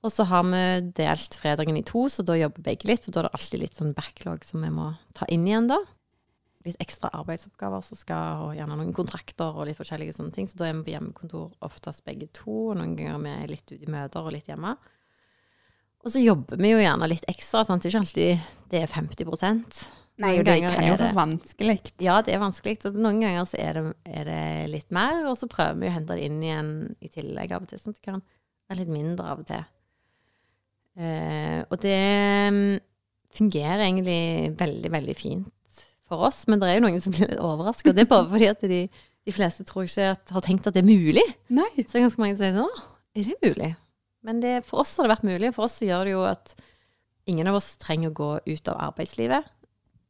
Og 0.06 0.12
så 0.12 0.26
har 0.28 0.44
vi 0.46 0.62
delt 0.94 1.34
fredagen 1.34 1.78
i 1.78 1.84
to, 1.86 2.04
så 2.12 2.22
da 2.22 2.36
jobber 2.38 2.62
begge 2.62 2.86
litt, 2.86 3.04
for 3.04 3.14
da 3.14 3.24
er 3.24 3.28
det 3.28 3.38
alltid 3.38 3.62
litt 3.62 3.78
sånn 3.78 3.94
backlog 3.96 4.44
som 4.46 4.62
vi 4.62 4.70
må 4.70 4.92
ta 5.18 5.26
inn 5.32 5.46
igjen 5.48 5.66
da. 5.70 5.80
Litt 6.66 6.78
ekstra 6.82 7.10
arbeidsoppgaver 7.14 7.82
som 7.86 7.98
skal, 7.98 8.44
og 8.46 8.54
gjerne 8.58 8.78
noen 8.78 8.94
kontrakter 8.94 9.54
og 9.54 9.66
litt 9.66 9.78
forskjellige 9.78 10.14
sånne 10.18 10.34
ting. 10.34 10.46
Så 10.50 10.58
da 10.60 10.68
er 10.68 10.76
vi 10.78 10.84
på 10.86 10.94
hjemmekontor 10.94 11.52
oftest 11.66 12.04
begge 12.06 12.30
to, 12.34 12.70
og 12.70 12.78
noen 12.78 12.94
ganger 12.98 13.22
vi 13.22 13.34
er 13.34 13.50
litt 13.50 13.66
ute 13.70 13.82
i 13.82 13.90
møter 13.90 14.26
og 14.26 14.34
litt 14.34 14.50
hjemme. 14.50 14.76
Og 16.06 16.12
så 16.14 16.22
jobber 16.22 16.60
vi 16.62 16.70
jo 16.70 16.82
gjerne 16.82 17.10
litt 17.10 17.26
ekstra, 17.30 17.64
sant. 17.66 17.82
Det 17.82 17.90
er 17.90 17.96
ikke 17.96 18.04
alltid 18.04 18.50
det 18.70 18.82
er 18.84 18.92
50 18.94 19.86
Nei, 20.16 20.30
Noen 20.38 20.46
det 20.48 20.54
kan 20.64 20.72
er 20.80 20.86
jo 20.88 20.96
det- 20.96 21.02
være 21.04 21.16
vanskelig. 21.18 21.76
Ja, 22.00 22.20
det 22.24 22.32
er 22.34 22.40
vanskelig. 22.40 22.78
Så 22.80 22.92
noen 22.94 23.20
ganger 23.20 23.44
så 23.44 23.58
er 23.60 23.74
det, 23.76 23.82
er 24.08 24.24
det 24.24 24.70
litt 24.72 24.90
mer, 24.90 25.26
og 25.28 25.36
så 25.36 25.48
prøver 25.52 25.76
vi 25.82 25.90
å 25.90 25.92
hente 25.92 26.16
det 26.16 26.24
inn 26.24 26.38
igjen 26.42 26.70
i 27.04 27.08
tillegg 27.12 27.52
av 27.52 27.66
og 27.66 27.68
til, 27.68 27.78
sånn 27.82 27.92
at 27.92 28.00
det 28.00 28.06
kan 28.06 28.22
være 28.70 28.78
litt 28.80 28.94
mindre 28.94 29.26
av 29.28 29.42
og 29.42 29.46
til. 29.50 29.64
Eh, 30.96 31.60
og 31.68 31.76
det 31.82 31.98
mm, 32.52 32.78
fungerer 33.36 33.84
egentlig 33.84 34.56
veldig, 34.56 34.92
veldig 34.94 35.16
fint 35.18 35.84
for 36.08 36.24
oss, 36.30 36.46
men 36.48 36.62
det 36.62 36.70
er 36.70 36.78
jo 36.78 36.86
noen 36.86 37.02
som 37.04 37.12
blir 37.12 37.28
litt 37.28 37.42
overraska. 37.42 37.92
Det 37.92 38.06
er 38.06 38.10
bare 38.14 38.30
fordi 38.30 38.48
at 38.48 38.64
de, 38.70 38.80
de 39.26 39.34
fleste 39.34 39.66
tror 39.68 39.84
ikke 39.84 40.12
at, 40.14 40.24
har 40.32 40.44
tenkt 40.46 40.68
at 40.70 40.76
det 40.78 40.84
er 40.84 40.88
mulig. 40.88 41.24
Nei. 41.52 41.68
Så 41.84 42.00
ganske 42.00 42.22
mange 42.22 42.38
som 42.38 42.46
sier 42.46 42.56
sånn 42.56 42.70
Å, 42.72 42.86
er 43.18 43.28
det 43.28 43.36
mulig? 43.44 43.74
Men 44.26 44.40
det, 44.40 44.54
for 44.66 44.80
oss 44.82 44.96
har 44.96 45.06
det 45.06 45.12
vært 45.18 45.28
mulig. 45.28 45.52
For 45.54 45.68
oss 45.68 45.76
så 45.80 45.86
gjør 45.90 46.08
det 46.08 46.14
jo 46.16 46.24
at 46.26 46.54
ingen 47.30 47.50
av 47.50 47.58
oss 47.58 47.74
trenger 47.82 48.10
å 48.10 48.16
gå 48.16 48.30
ut 48.46 48.68
av 48.72 48.80
arbeidslivet. 48.88 49.44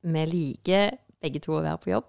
Vi 0.06 0.22
liker 0.30 0.94
begge 1.22 1.42
to 1.42 1.56
å 1.56 1.64
være 1.64 1.82
på 1.82 1.90
jobb. 1.90 2.08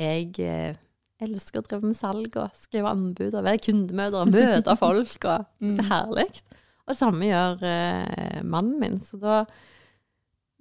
Jeg 0.00 0.32
eh, 0.42 0.76
elsker 1.22 1.62
å 1.62 1.66
drive 1.66 1.92
med 1.92 1.98
salg 1.98 2.36
og 2.40 2.58
skrive 2.58 2.90
anbud 2.92 3.30
og 3.30 3.46
være 3.46 3.62
kundemøter 3.68 4.24
og 4.24 4.34
møte 4.34 4.76
folk. 4.84 5.16
og 5.24 5.46
Det 5.62 5.84
er 5.84 5.90
herlig. 5.92 6.28
Og 6.86 6.92
det 6.92 6.98
samme 6.98 7.30
gjør 7.30 7.64
eh, 7.66 8.42
mannen 8.42 8.76
min. 8.82 9.00
Så 9.04 9.20
da, 9.22 9.44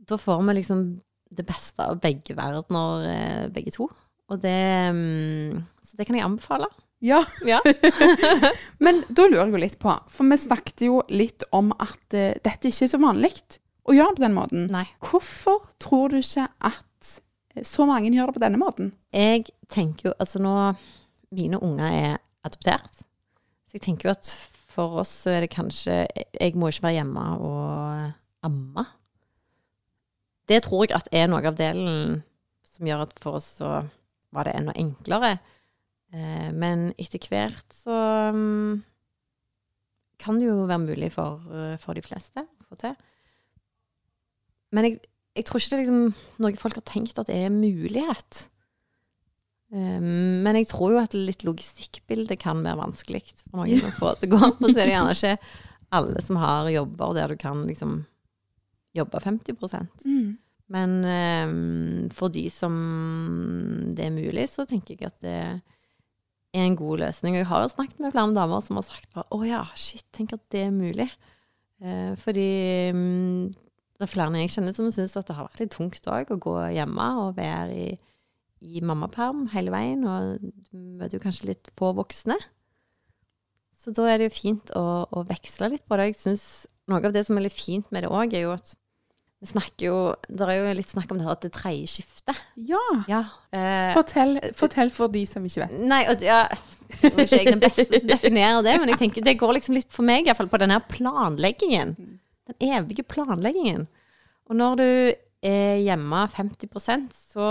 da 0.05 0.19
får 0.21 0.45
vi 0.45 0.57
liksom 0.59 0.87
det 1.35 1.45
beste 1.47 1.83
av 1.83 1.99
begge 2.03 2.37
verdener, 2.37 3.09
eh, 3.09 3.45
begge 3.53 3.73
to. 3.75 3.89
Og 4.31 4.41
det, 4.41 4.57
mm, 4.95 5.61
så 5.85 5.97
det 5.97 6.07
kan 6.07 6.17
jeg 6.17 6.25
anbefale. 6.25 6.69
Ja. 7.05 7.19
Ja. 7.45 7.59
Men 8.83 9.03
da 9.09 9.27
lurer 9.27 9.45
jeg 9.45 9.53
jo 9.53 9.61
litt 9.61 9.77
på, 9.81 9.93
for 10.09 10.31
vi 10.31 10.39
snakket 10.39 10.85
jo 10.87 11.01
litt 11.11 11.45
om 11.53 11.73
at 11.75 12.15
uh, 12.15 12.33
dette 12.45 12.71
ikke 12.71 12.87
er 12.87 12.91
så 12.95 13.01
vanlig 13.01 13.35
å 13.85 13.95
gjøre 13.95 14.15
det 14.15 14.19
på 14.19 14.25
den 14.25 14.37
måten. 14.37 14.67
Nei. 14.73 14.85
Hvorfor 15.03 15.65
tror 15.81 16.13
du 16.13 16.19
ikke 16.19 16.47
at 16.65 17.11
eh, 17.55 17.65
så 17.65 17.87
mange 17.89 18.11
gjør 18.13 18.31
det 18.31 18.37
på 18.37 18.43
denne 18.45 18.61
måten? 18.61 18.93
Jeg 19.15 19.47
tenker 19.71 20.11
jo 20.11 20.15
Altså 20.19 20.41
nå 20.43 20.55
Mine 21.35 21.57
unger 21.63 21.87
er 21.89 22.11
adoptert. 22.45 23.01
Så 23.65 23.77
jeg 23.77 23.83
tenker 23.87 24.07
jo 24.07 24.13
at 24.13 24.29
for 24.75 25.01
oss 25.01 25.11
så 25.23 25.33
er 25.33 25.43
det 25.43 25.55
kanskje 25.55 26.03
Jeg 26.07 26.55
må 26.55 26.69
ikke 26.69 26.85
være 26.85 26.99
hjemme 26.99 27.25
og 27.43 28.45
amme. 28.45 28.85
Det 30.45 30.61
tror 30.67 30.85
jeg 30.85 30.95
at 30.95 31.09
er 31.15 31.27
noe 31.31 31.43
av 31.49 31.57
delen 31.57 32.21
som 32.75 32.87
gjør 32.87 33.05
at 33.07 33.15
for 33.23 33.39
oss 33.39 33.47
så 33.59 33.79
var 34.35 34.47
det 34.47 34.55
enda 34.59 34.75
enklere. 34.77 35.37
Eh, 36.13 36.51
men 36.53 36.91
etter 37.01 37.23
hvert 37.31 37.65
så 37.73 37.97
mm, 38.35 38.83
kan 40.21 40.39
det 40.39 40.49
jo 40.49 40.67
være 40.67 40.83
mulig 40.83 41.11
for, 41.15 41.41
eh, 41.51 41.75
for 41.81 41.97
de 41.97 42.03
fleste 42.05 42.45
å 42.45 42.69
få 42.69 42.79
til. 42.83 42.95
Men 44.75 44.89
jeg, 44.89 44.99
jeg 45.35 45.47
tror 45.47 45.61
ikke 45.61 45.71
det 45.71 45.77
er 45.77 45.85
liksom 45.85 46.43
noe 46.43 46.59
folk 46.59 46.79
har 46.79 46.85
tenkt 46.89 47.21
at 47.21 47.31
det 47.31 47.37
er 47.39 47.49
en 47.49 47.61
mulighet. 47.61 48.45
Um, 49.75 50.43
men 50.45 50.59
jeg 50.59 50.69
tror 50.69 50.93
jo 50.93 51.01
at 51.01 51.15
litt 51.17 51.43
logistikkbilde 51.43 52.37
kan 52.39 52.61
være 52.63 52.79
vanskelig 52.83 53.23
for 53.41 53.63
noen 53.63 53.87
å 53.87 53.93
få 53.97 54.13
til 54.21 54.31
å 54.31 54.37
gå. 54.37 54.51
Og 54.61 54.67
så 54.69 54.75
er 54.75 54.83
det 54.83 54.93
gjerne 54.93 55.15
ikke 55.15 55.37
alle 55.95 56.23
som 56.23 56.39
har 56.41 56.69
jobber 56.73 57.15
der 57.17 57.33
du 57.33 57.39
kan 57.39 57.63
liksom 57.67 58.01
jobbe 58.95 59.19
50% 59.19 60.05
Men 60.71 60.93
um, 61.03 62.09
for 62.15 62.31
de 62.31 62.47
som 62.53 62.75
det 63.95 64.07
er 64.07 64.15
mulig, 64.15 64.47
så 64.49 64.65
tenker 64.69 64.95
jeg 64.95 65.11
at 65.11 65.17
det 65.23 65.35
er 66.55 66.63
en 66.63 66.77
god 66.79 67.03
løsning. 67.03 67.35
Og 67.35 67.43
jeg 67.43 67.51
har 67.51 67.65
jo 67.65 67.73
snakket 67.75 67.99
med 68.01 68.15
flere 68.15 68.37
damer 68.37 68.63
som 68.63 68.79
har 68.79 68.87
sagt 68.87 69.09
bare, 69.13 69.27
å 69.35 69.43
ja, 69.45 69.65
shit, 69.75 70.05
tenk 70.15 70.33
at 70.37 70.45
det 70.55 70.67
er 70.69 70.73
mulig. 70.73 71.09
Uh, 71.83 72.15
fordi 72.23 72.49
um, 72.95 73.51
det 73.95 74.03
er 74.05 74.11
flere 74.11 74.41
jeg 74.41 74.51
kjenner 74.55 74.75
som 74.75 74.89
syns 74.91 75.15
at 75.17 75.29
det 75.29 75.37
har 75.37 75.47
vært 75.47 75.61
litt 75.63 75.73
tungt 75.75 76.09
òg 76.11 76.33
å 76.35 76.41
gå 76.41 76.55
hjemme 76.75 77.07
og 77.23 77.37
være 77.39 77.79
i 77.85 77.87
i 78.65 78.81
mammaperm 78.81 79.45
hele 79.53 79.69
veien, 79.73 80.05
og 80.07 80.39
du 80.41 80.77
møter 80.97 81.19
jo 81.19 81.23
kanskje 81.25 81.51
litt 81.51 81.71
på 81.77 81.91
voksne. 81.93 82.37
Så 83.77 83.93
da 83.93 84.07
er 84.09 84.17
det 84.17 84.29
jo 84.29 84.37
fint 84.39 84.71
å, 84.77 85.05
å 85.05 85.25
veksle 85.27 85.69
litt 85.75 85.85
på 85.85 85.99
det. 85.99 86.11
Jeg 86.11 86.21
synes 86.23 86.45
Noe 86.85 87.01
av 87.01 87.13
det 87.15 87.23
som 87.25 87.37
er 87.37 87.47
litt 87.47 87.55
fint 87.57 87.87
med 87.93 88.05
det 88.05 88.11
òg, 88.13 88.33
er 88.37 88.43
jo 88.45 88.51
at 88.53 88.75
vi 89.41 89.47
snakker 89.49 89.87
jo 89.87 89.95
Det 90.29 90.45
er 90.45 90.59
jo 90.59 90.73
litt 90.77 90.89
snakk 90.89 91.09
om 91.11 91.17
det 91.17 91.25
her 91.25 91.33
at 91.33 91.45
det 91.45 91.51
tredje 91.53 91.89
skiftet. 91.95 92.41
Ja. 92.55 92.81
Ja. 93.09 93.23
Eh, 93.53 93.89
Fortell, 93.93 94.37
fortell 94.57 94.93
for 94.93 95.09
de 95.13 95.25
som 95.29 95.45
ikke 95.45 95.65
vet. 95.65 95.79
nei, 95.81 96.03
og, 96.09 96.21
ja, 96.25 96.43
nå 97.03 97.11
er 97.11 97.25
ikke 97.25 97.41
jeg 97.41 97.51
den 97.51 97.63
beste 97.63 97.87
til 97.89 98.03
å 98.03 98.11
definere 98.13 98.61
det, 98.65 98.77
men 98.81 98.93
jeg 98.93 99.01
tenker 99.01 99.25
det 99.25 99.37
går 99.41 99.57
liksom 99.59 99.77
litt 99.77 99.89
for 99.93 100.07
meg 100.07 100.25
i 100.25 100.29
hvert 100.31 100.39
fall 100.43 100.51
på 100.53 100.61
den 100.61 100.73
her 100.73 100.85
planleggingen. 100.89 101.95
Den 102.47 102.69
evige 102.75 103.03
planleggingen. 103.03 103.87
Og 104.49 104.55
når 104.59 104.75
du 104.77 104.85
er 105.45 105.79
hjemme 105.81 106.27
50% 106.29 107.13
så 107.13 107.47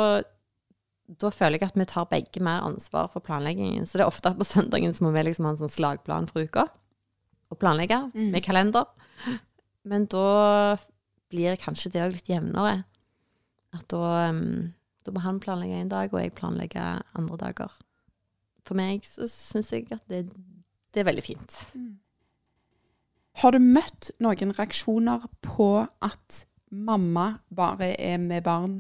da 1.21 1.29
føler 1.35 1.59
jeg 1.61 1.69
at 1.69 1.77
vi 1.77 1.85
tar 1.85 2.07
begge 2.09 2.41
mer 2.41 2.63
ansvar 2.65 3.11
for 3.13 3.21
planleggingen. 3.21 3.85
Så 3.87 3.99
det 3.99 4.05
er 4.07 4.09
ofte 4.09 4.31
på 4.39 4.47
søndagen 4.49 4.95
så 4.97 5.05
må 5.05 5.11
vi 5.13 5.23
liksom 5.27 5.45
ha 5.45 5.53
en 5.53 5.59
sånn 5.61 5.73
slagplan 5.73 6.29
for 6.31 6.47
uka. 6.47 6.65
Og 7.53 7.59
planlegge 7.61 7.99
Mm. 8.15 8.31
med 8.33 8.43
kalender. 8.43 8.87
Men 9.85 10.07
da 10.07 10.77
blir 11.31 11.57
kanskje 11.61 11.91
det 11.93 12.01
òg 12.03 12.13
litt 12.17 12.31
jevnere. 12.33 12.85
At 13.75 13.87
da, 13.89 14.31
um, 14.31 14.73
da 15.05 15.13
må 15.13 15.21
han 15.21 15.41
planlegge 15.41 15.81
en 15.83 15.89
dag, 15.93 16.13
og 16.15 16.21
jeg 16.23 16.35
planlegger 16.35 17.03
andre 17.15 17.37
dager. 17.37 17.71
For 18.65 18.75
meg 18.75 19.03
så 19.05 19.29
syns 19.29 19.73
jeg 19.75 19.93
at 19.93 20.07
det, 20.09 20.31
det 20.95 21.01
er 21.03 21.11
veldig 21.11 21.25
fint. 21.27 21.59
Har 23.43 23.55
du 23.55 23.59
møtt 23.59 24.13
noen 24.23 24.55
reaksjoner 24.55 25.25
på 25.43 25.69
at 26.05 26.45
mamma 26.71 27.41
bare 27.55 27.93
er 27.99 28.19
med 28.23 28.45
barn 28.47 28.79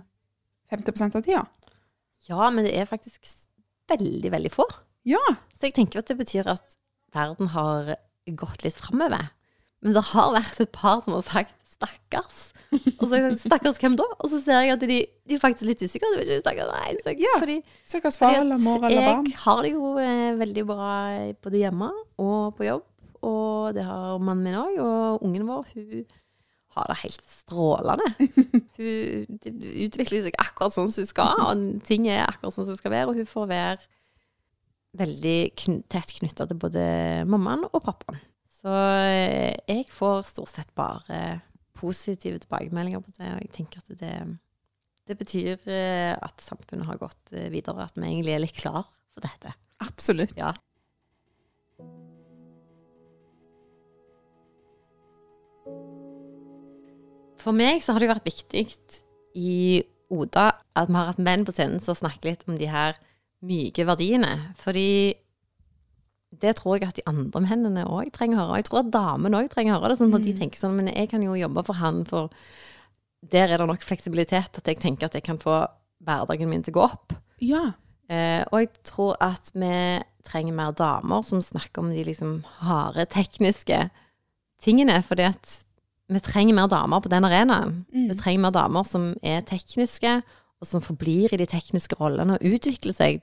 50% 0.73 1.19
av 1.19 1.25
tida? 1.27 1.45
Ja, 2.29 2.49
men 2.51 2.65
det 2.67 2.75
er 2.79 2.89
faktisk 2.89 3.27
veldig, 3.91 4.31
veldig 4.33 4.53
få. 4.55 4.65
Ja. 5.05 5.21
Så 5.59 5.69
jeg 5.69 5.77
tenker 5.77 6.01
at 6.01 6.09
det 6.09 6.17
betyr 6.21 6.49
at 6.55 6.79
verden 7.15 7.51
har 7.53 7.97
gått 8.41 8.65
litt 8.65 8.79
framover. 8.81 9.29
Men 9.85 9.93
det 9.97 10.07
har 10.15 10.33
vært 10.33 10.63
et 10.63 10.73
par 10.73 11.03
som 11.05 11.13
har 11.19 11.27
sagt 11.27 11.53
'stakkars'. 11.75 12.53
Og 12.99 13.03
så 13.05 13.11
har 13.13 13.19
jeg 13.21 13.37
sagt 13.37 13.45
'stakkars 13.51 13.79
hvem 13.83 13.97
da?' 14.01 14.09
Og 14.21 14.31
så 14.31 14.41
ser 14.41 14.63
jeg 14.65 14.73
at 14.73 14.81
de, 14.81 15.07
de 15.29 15.35
er 15.35 15.43
faktisk 15.43 15.69
litt 15.69 15.83
usikre. 15.85 16.09
De 16.15 16.23
vet 16.23 16.31
ikke, 16.31 16.41
stakkars, 16.47 16.73
nei, 16.73 16.97
så, 17.03 17.15
Ja. 17.21 17.35
fordi, 17.39 17.59
Stakkars 17.85 18.19
far 18.19 18.41
eller 18.41 18.57
mor 18.59 18.81
eller 18.87 19.03
barn. 19.03 19.27
Jeg 19.27 19.37
har 19.37 19.63
det 19.63 19.73
jo 19.73 19.99
eh, 19.99 20.33
veldig 20.41 20.67
bra 20.67 20.95
både 21.43 21.61
hjemme 21.61 21.91
og 22.19 22.57
på 22.57 22.65
jobb. 22.71 22.83
Og 23.25 23.73
det 23.77 23.87
har 23.87 24.21
mannen 24.21 24.45
min 24.45 24.61
òg. 24.61 24.79
Og 24.85 25.25
ungen 25.27 25.49
vår, 25.49 25.73
hun 25.75 26.05
har 26.75 26.89
det 26.91 27.01
helt 27.05 27.27
strålende. 27.31 28.07
Hun 28.79 29.37
utvikler 29.87 30.25
seg 30.25 30.39
akkurat 30.43 30.75
sånn 30.75 30.89
som 30.91 31.05
hun 31.05 31.07
skal, 31.07 31.43
og 31.45 31.61
ting 31.87 32.09
er 32.11 32.25
akkurat 32.25 32.57
sånn 32.57 32.67
som 32.67 32.75
det 32.75 32.81
skal 32.81 32.95
være. 32.97 33.13
Og 33.13 33.21
hun 33.21 33.29
får 33.31 33.45
være 33.47 33.77
veldig 34.99 35.39
kn 35.59 35.83
tett 35.91 36.15
knytta 36.17 36.49
til 36.51 36.59
både 36.59 36.85
mammaen 37.31 37.63
og 37.71 37.83
pappaen. 37.87 38.19
Så 38.59 38.75
eh, 38.75 39.55
jeg 39.69 39.87
får 39.93 40.25
stort 40.31 40.55
sett 40.55 40.71
bare 40.75 41.21
positive 41.77 42.41
tilbakemeldinger 42.43 43.03
på 43.05 43.13
det, 43.19 43.31
og 43.35 43.43
jeg 43.43 43.53
tenker 43.55 43.83
at 43.83 43.99
det, 44.01 44.15
det 45.11 45.19
betyr 45.21 45.67
eh, 45.69 46.15
at 46.15 46.43
samfunnet 46.43 46.89
har 46.89 47.01
gått 47.03 47.35
eh, 47.35 47.51
videre, 47.53 47.85
at 47.85 47.99
vi 47.99 48.07
egentlig 48.09 48.35
er 48.35 48.43
litt 48.43 48.57
klar 48.57 48.87
for 49.13 49.25
dette. 49.27 49.53
Absolutt. 49.85 50.35
Ja. 50.39 50.55
For 57.45 57.57
meg 57.57 57.83
så 57.85 57.93
har 57.93 58.01
det 58.01 58.09
jo 58.09 58.15
vært 58.15 58.31
viktig 58.31 58.65
i 59.37 59.83
Oda 60.15 60.51
at 60.77 60.89
vi 60.89 60.97
har 60.97 61.11
hatt 61.11 61.21
menn 61.23 61.45
på 61.47 61.53
scenen 61.55 61.83
som 61.85 61.97
snakker 61.97 62.31
litt 62.31 62.45
om 62.49 62.57
de 62.59 62.69
her 62.71 62.97
myke 63.45 63.85
verdiene. 63.87 64.33
Fordi 64.63 65.15
det 66.41 66.57
tror 66.59 66.79
jeg 66.79 66.89
at 66.89 66.99
de 66.99 67.07
andre 67.09 67.43
mennene 67.45 67.87
òg 67.87 68.11
trenger 68.15 68.39
å 68.39 68.43
høre. 68.43 68.53
Og 68.55 68.61
jeg 68.61 68.69
tror 68.69 68.81
at 68.83 68.93
damene 68.95 69.41
òg 69.43 69.51
trenger 69.53 69.77
å 69.77 69.79
høre 69.79 69.93
det. 69.93 70.01
Sånn 70.01 70.17
at 70.17 70.27
de 70.27 70.37
tenker 70.39 70.61
sånn 70.61 70.77
Men 70.79 70.91
jeg 70.93 71.11
kan 71.13 71.25
jo 71.25 71.37
jobbe 71.39 71.65
for 71.67 71.81
han, 71.81 72.03
for 72.09 72.33
der 73.35 73.53
er 73.53 73.61
det 73.61 73.69
nok 73.71 73.85
fleksibilitet 73.85 74.61
at 74.61 74.69
jeg 74.69 74.81
tenker 74.83 75.09
at 75.09 75.17
jeg 75.17 75.25
kan 75.25 75.41
få 75.41 75.63
hverdagen 76.05 76.51
min 76.51 76.65
til 76.65 76.75
å 76.75 76.79
gå 76.79 76.87
opp. 76.89 77.15
Ja. 77.45 77.65
Eh, 78.13 78.43
og 78.51 78.59
jeg 78.61 78.73
tror 78.85 79.15
at 79.25 79.49
vi 79.57 79.77
trenger 80.25 80.57
mer 80.57 80.75
damer 80.77 81.25
som 81.25 81.41
snakker 81.45 81.85
om 81.85 81.93
de 81.93 82.05
liksom 82.05 82.43
harde, 82.65 83.07
tekniske 83.13 83.87
tingene. 84.65 84.99
Fordi 85.07 85.29
at 85.31 85.64
vi 86.13 86.21
trenger 86.21 86.57
mer 86.57 86.69
damer 86.69 87.01
på 87.01 87.11
den 87.13 87.25
arenaen. 87.25 87.85
Mm. 87.95 88.09
Vi 88.11 88.17
trenger 88.19 88.43
mer 88.45 88.55
damer 88.55 88.85
som 88.89 89.13
er 89.23 89.45
tekniske, 89.49 90.19
og 90.61 90.69
som 90.69 90.85
forblir 90.85 91.33
i 91.33 91.41
de 91.41 91.47
tekniske 91.49 91.97
rollene 92.01 92.37
og 92.37 92.45
utvikler 92.55 92.97
seg. 92.97 93.23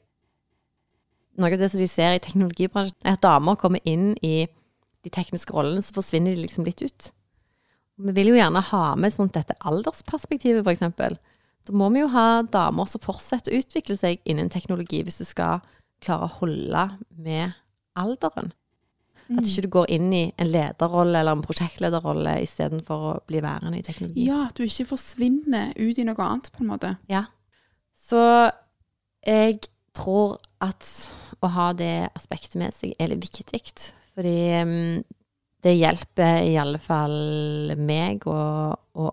Noe 1.40 1.54
av 1.54 1.62
det 1.62 1.72
som 1.72 1.82
de 1.82 1.88
ser 1.90 2.18
i 2.18 2.22
teknologibransjen, 2.24 2.98
er 3.06 3.16
at 3.16 3.24
damer 3.24 3.58
kommer 3.60 3.82
inn 3.88 4.14
i 4.26 4.46
de 5.02 5.10
tekniske 5.14 5.54
rollene, 5.56 5.82
så 5.82 5.96
forsvinner 5.96 6.36
de 6.36 6.44
liksom 6.44 6.68
litt 6.68 6.82
ut. 6.84 7.12
Vi 8.02 8.14
vil 8.18 8.32
jo 8.32 8.38
gjerne 8.38 8.62
ha 8.72 8.84
med 8.98 9.14
sånn 9.14 9.32
dette 9.34 9.58
aldersperspektivet, 9.68 10.68
eksempel. 10.68 11.18
Da 11.66 11.76
må 11.78 11.90
vi 11.94 12.02
jo 12.02 12.10
ha 12.14 12.42
damer 12.42 12.90
som 12.90 13.04
fortsetter 13.04 13.54
å 13.54 13.62
utvikle 13.62 13.98
seg 13.98 14.22
innen 14.26 14.50
teknologi, 14.50 15.04
hvis 15.06 15.22
du 15.22 15.28
skal 15.28 15.62
klare 16.02 16.28
å 16.28 16.36
holde 16.40 16.88
med 17.14 17.54
alderen. 18.00 18.52
At 19.40 19.48
ikke 19.48 19.66
du 19.66 19.70
går 19.78 19.92
inn 19.96 20.10
i 20.14 20.24
en 20.42 20.50
lederrolle 20.52 21.22
eller 21.22 21.38
en 21.38 21.44
prosjektlederrolle 21.46 22.36
istedenfor 22.44 23.06
å 23.12 23.14
bli 23.30 23.42
værende 23.44 23.80
i 23.80 23.86
teknologi. 23.86 24.26
ja, 24.28 24.48
at 24.50 24.58
du 24.58 24.66
ikke 24.66 24.90
forsvinner 24.92 25.72
ut 25.78 25.98
i 26.02 26.08
noe 26.08 26.28
annet, 26.28 26.52
på 26.52 26.64
en 26.64 26.72
måte. 26.74 26.96
Ja. 27.12 27.26
Så 27.96 28.22
jeg 29.26 29.62
tror 29.96 30.40
at 30.64 30.86
å 31.42 31.50
ha 31.56 31.72
det 31.78 32.12
aspektet 32.16 32.60
med 32.62 32.76
seg 32.76 32.96
er 33.00 33.12
litt 33.12 33.26
viktig. 33.26 33.62
Fordi 34.16 34.38
mm, 34.68 35.04
det 35.64 35.78
hjelper 35.78 36.42
i 36.46 36.56
alle 36.60 36.82
fall 36.82 37.76
meg 37.80 38.26
og, 38.30 38.80
og 39.00 39.12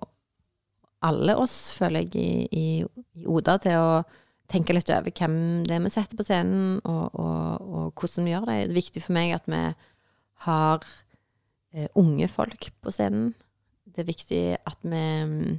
alle 1.07 1.37
oss, 1.39 1.75
føler 1.79 2.07
jeg, 2.07 2.17
i, 2.17 2.63
i, 2.83 3.21
i 3.23 3.29
Oda 3.29 3.59
til 3.63 3.79
å 3.79 3.93
tenke 4.49 4.75
litt 4.75 4.89
over 4.91 5.13
hvem 5.13 5.37
det 5.69 5.77
er 5.77 5.85
vi 5.85 5.93
setter 5.93 6.19
på 6.19 6.25
scenen, 6.27 6.81
og, 6.89 7.15
og, 7.21 7.69
og 7.69 8.01
hvordan 8.01 8.27
vi 8.27 8.33
gjør 8.33 8.49
det. 8.49 8.59
Det 8.65 8.73
er 8.73 8.81
viktig 8.81 9.05
for 9.05 9.17
meg 9.19 9.35
at 9.37 9.49
vi 9.51 9.63
har 10.47 10.85
eh, 11.75 11.89
unge 11.99 12.29
folk 12.31 12.71
på 12.83 12.93
scenen. 12.95 13.33
Det 13.89 14.05
er 14.05 14.11
viktig 14.13 14.43
at 14.59 14.79
vi 14.85 15.03
mm, 15.27 15.59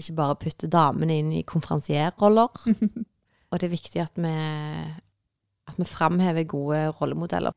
ikke 0.00 0.16
bare 0.18 0.38
putter 0.40 0.70
damene 0.70 1.18
inn 1.20 1.32
i 1.32 1.44
konferansierroller. 1.48 2.50
og 3.50 3.60
det 3.60 3.68
er 3.68 3.76
viktig 3.76 4.02
at 4.02 4.18
vi, 4.20 4.34
at 5.70 5.78
vi 5.78 5.88
framhever 5.88 6.48
gode 6.50 6.86
rollemodeller. 7.00 7.54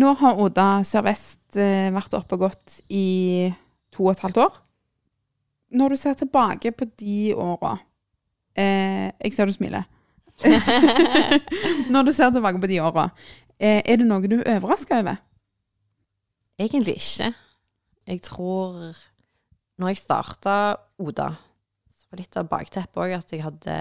Nå 0.00 0.14
har 0.22 0.38
Oda 0.40 0.66
Sør-Vest 0.88 1.58
eh, 1.60 1.90
vært 1.92 2.14
oppe 2.16 2.38
og 2.38 2.46
gått 2.46 2.78
i 2.88 3.50
to 3.92 4.06
og 4.06 4.14
et 4.14 4.22
halvt 4.24 4.40
år. 4.46 4.54
Når 5.76 5.92
du 5.92 6.00
ser 6.00 6.16
tilbake 6.20 6.72
på 6.76 6.86
de 7.00 7.32
åra 7.32 7.78
eh, 8.56 9.08
Jeg 9.24 9.32
ser 9.32 9.48
du 9.48 9.52
smiler. 9.52 9.84
Når 11.92 12.08
du 12.08 12.12
ser 12.12 12.32
tilbake 12.32 12.60
på 12.60 12.70
de 12.72 12.80
åra, 12.84 13.10
er 13.62 14.00
det 14.00 14.06
noe 14.08 14.26
du 14.26 14.40
er 14.40 14.56
overraska 14.56 14.98
over? 15.02 15.20
Egentlig 16.58 16.98
ikke. 16.98 17.32
Jeg 18.06 18.22
tror 18.26 18.96
Når 19.78 19.88
jeg 19.88 20.02
starta 20.02 20.54
Oda, 21.00 21.30
så 21.96 22.10
var 22.10 22.20
litt 22.20 22.36
av 22.36 22.50
bakteppet 22.50 23.00
òg 23.00 23.14
at 23.16 23.32
jeg 23.32 23.42
hadde 23.42 23.76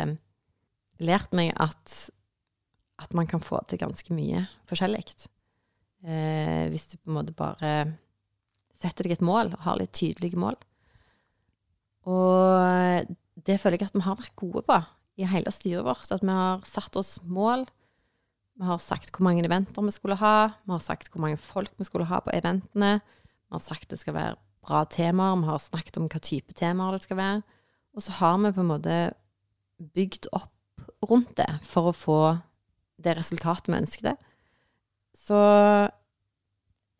lært 1.03 1.33
meg 1.35 1.51
at, 1.59 1.95
at 3.01 3.13
man 3.17 3.27
kan 3.29 3.43
få 3.43 3.59
til 3.67 3.81
ganske 3.81 4.15
mye 4.15 4.45
forskjellig. 4.69 5.03
Eh, 6.07 6.69
hvis 6.71 6.87
du 6.89 6.95
på 6.97 7.11
en 7.11 7.17
måte 7.19 7.35
bare 7.37 7.73
setter 8.81 9.05
deg 9.05 9.17
et 9.17 9.25
mål 9.25 9.51
og 9.53 9.65
har 9.67 9.77
litt 9.77 9.93
tydelige 9.97 10.39
mål. 10.41 10.57
Og 12.09 13.11
det 13.45 13.59
føler 13.61 13.77
jeg 13.77 13.91
at 13.91 13.99
vi 13.99 14.05
har 14.07 14.17
vært 14.17 14.39
gode 14.39 14.63
på 14.65 14.79
i 15.21 15.27
hele 15.29 15.53
styret 15.53 15.85
vårt. 15.85 16.09
At 16.09 16.23
vi 16.25 16.33
har 16.33 16.65
satt 16.65 16.97
oss 16.97 17.17
mål. 17.21 17.67
Vi 18.61 18.67
har 18.69 18.77
sagt 18.77 19.09
hvor 19.09 19.25
mange 19.25 19.41
eventer 19.41 19.81
vi 19.81 19.93
skulle 19.95 20.19
ha. 20.21 20.51
Vi 20.67 20.75
har 20.75 20.83
sagt 20.83 21.09
hvor 21.09 21.23
mange 21.23 21.39
folk 21.41 21.71
vi 21.79 21.87
skulle 21.87 22.05
ha 22.11 22.19
på 22.21 22.33
eventene. 22.37 22.99
Vi 23.01 23.57
har 23.57 23.63
sagt 23.63 23.89
det 23.89 23.97
skal 23.97 24.13
være 24.13 24.35
bra 24.61 24.83
temaer. 24.85 25.39
Vi 25.41 25.49
har 25.49 25.63
snakket 25.63 25.97
om 25.97 26.05
hva 26.05 26.21
type 26.21 26.53
temaer 26.53 26.93
det 26.93 27.01
skal 27.07 27.17
være. 27.17 27.41
Og 27.97 28.05
så 28.05 28.13
har 28.19 28.37
vi 28.43 28.53
på 28.53 28.61
en 28.61 28.69
måte 28.69 28.99
bygd 29.97 30.29
opp 30.37 30.85
rundt 31.09 31.33
det 31.39 31.49
for 31.65 31.89
å 31.89 31.95
få 31.97 32.19
det 33.01 33.17
resultatet 33.17 33.71
vi 33.71 33.79
ønsket. 33.81 34.29
Så 35.17 35.41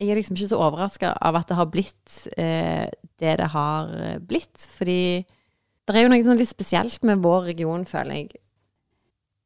jeg 0.02 0.10
er 0.10 0.18
liksom 0.18 0.34
ikke 0.34 0.50
så 0.50 0.60
overraska 0.66 1.14
av 1.14 1.38
at 1.38 1.46
det 1.46 1.60
har 1.60 1.70
blitt 1.70 2.18
eh, 2.34 2.90
det 3.22 3.38
det 3.38 3.50
har 3.54 3.94
blitt. 4.18 4.66
Fordi 4.74 5.22
det 5.22 5.94
er 5.94 6.08
jo 6.08 6.10
noe 6.10 6.26
sånn 6.26 6.42
litt 6.42 6.50
spesielt 6.50 7.06
med 7.06 7.22
vår 7.22 7.52
region, 7.52 7.86
føler 7.86 8.24
jeg. 8.24 8.41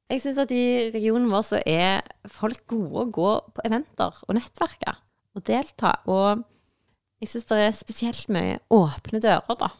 Jeg 0.07 0.23
syns 0.23 0.39
at 0.39 0.53
i 0.55 0.91
regionen 0.95 1.31
vår 1.33 1.43
så 1.49 1.59
er 1.67 2.05
folk 2.31 2.63
gode 2.71 3.03
å 3.03 3.11
gå 3.11 3.33
på 3.57 3.65
eventer 3.67 4.21
og 4.27 4.37
nettverke 4.39 4.95
og 5.35 5.43
delta. 5.49 5.97
Og 6.07 6.45
jeg 7.23 7.33
syns 7.33 7.49
det 7.51 7.59
er 7.65 7.75
spesielt 7.75 8.31
mye 8.33 8.61
åpne 8.71 9.21
dører, 9.25 9.59
da. 9.59 9.73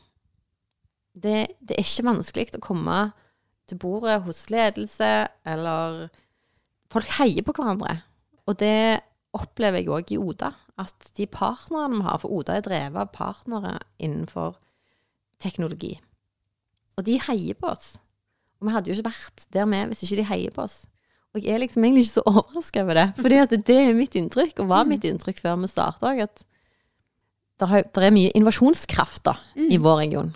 Det, 1.17 1.39
det 1.63 1.77
er 1.77 1.87
ikke 1.87 2.09
vanskelig 2.11 2.59
å 2.59 2.65
komme 2.65 2.99
til 3.71 3.79
bordet 3.81 4.19
hos 4.27 4.47
ledelse, 4.53 5.13
eller 5.49 6.09
Folk 6.93 7.09
heier 7.19 7.43
på 7.43 7.55
hverandre. 7.57 8.01
Og 8.47 8.59
det 8.61 9.03
opplever 9.37 9.83
jeg 9.83 9.91
òg 9.93 10.13
i 10.15 10.21
Oda. 10.23 10.53
At 10.79 11.09
de 11.17 11.27
partnerne 11.31 11.99
vi 11.99 12.07
har, 12.07 12.21
for 12.23 12.33
Oda 12.33 12.57
er 12.57 12.67
drevet 12.67 13.01
av 13.01 13.13
partnere 13.15 13.79
innenfor 13.99 14.59
teknologi. 15.43 15.97
Og 16.97 17.07
de 17.09 17.19
heier 17.27 17.59
på 17.59 17.73
oss. 17.73 17.97
Og 18.61 18.69
vi 18.69 18.75
hadde 18.75 18.91
jo 18.91 18.97
ikke 18.97 19.11
vært 19.11 19.49
der 19.53 19.67
med 19.69 19.91
hvis 19.91 20.05
ikke 20.07 20.21
de 20.21 20.29
heier 20.31 20.55
på 20.55 20.65
oss. 20.65 20.85
Og 21.37 21.45
jeg 21.45 21.53
er 21.53 21.61
liksom 21.61 21.85
egentlig 21.85 22.07
ikke 22.07 22.15
så 22.15 22.23
overraska 22.31 22.83
over 22.83 22.97
det. 22.97 23.07
For 23.19 23.29
det 23.29 23.77
er 23.77 23.97
mitt 23.97 24.15
inntrykk, 24.17 24.63
og 24.63 24.71
var 24.71 24.87
mitt 24.89 25.05
inntrykk 25.05 25.43
før 25.45 25.59
vi 25.61 25.69
starta 25.69 26.09
òg, 26.15 26.25
at 26.25 26.47
det 27.61 28.05
er 28.05 28.13
mye 28.13 28.33
innovasjonskraft 28.37 29.25
da, 29.29 29.37
mm. 29.57 29.69
i 29.73 29.79
vår 29.81 30.01
region. 30.01 30.33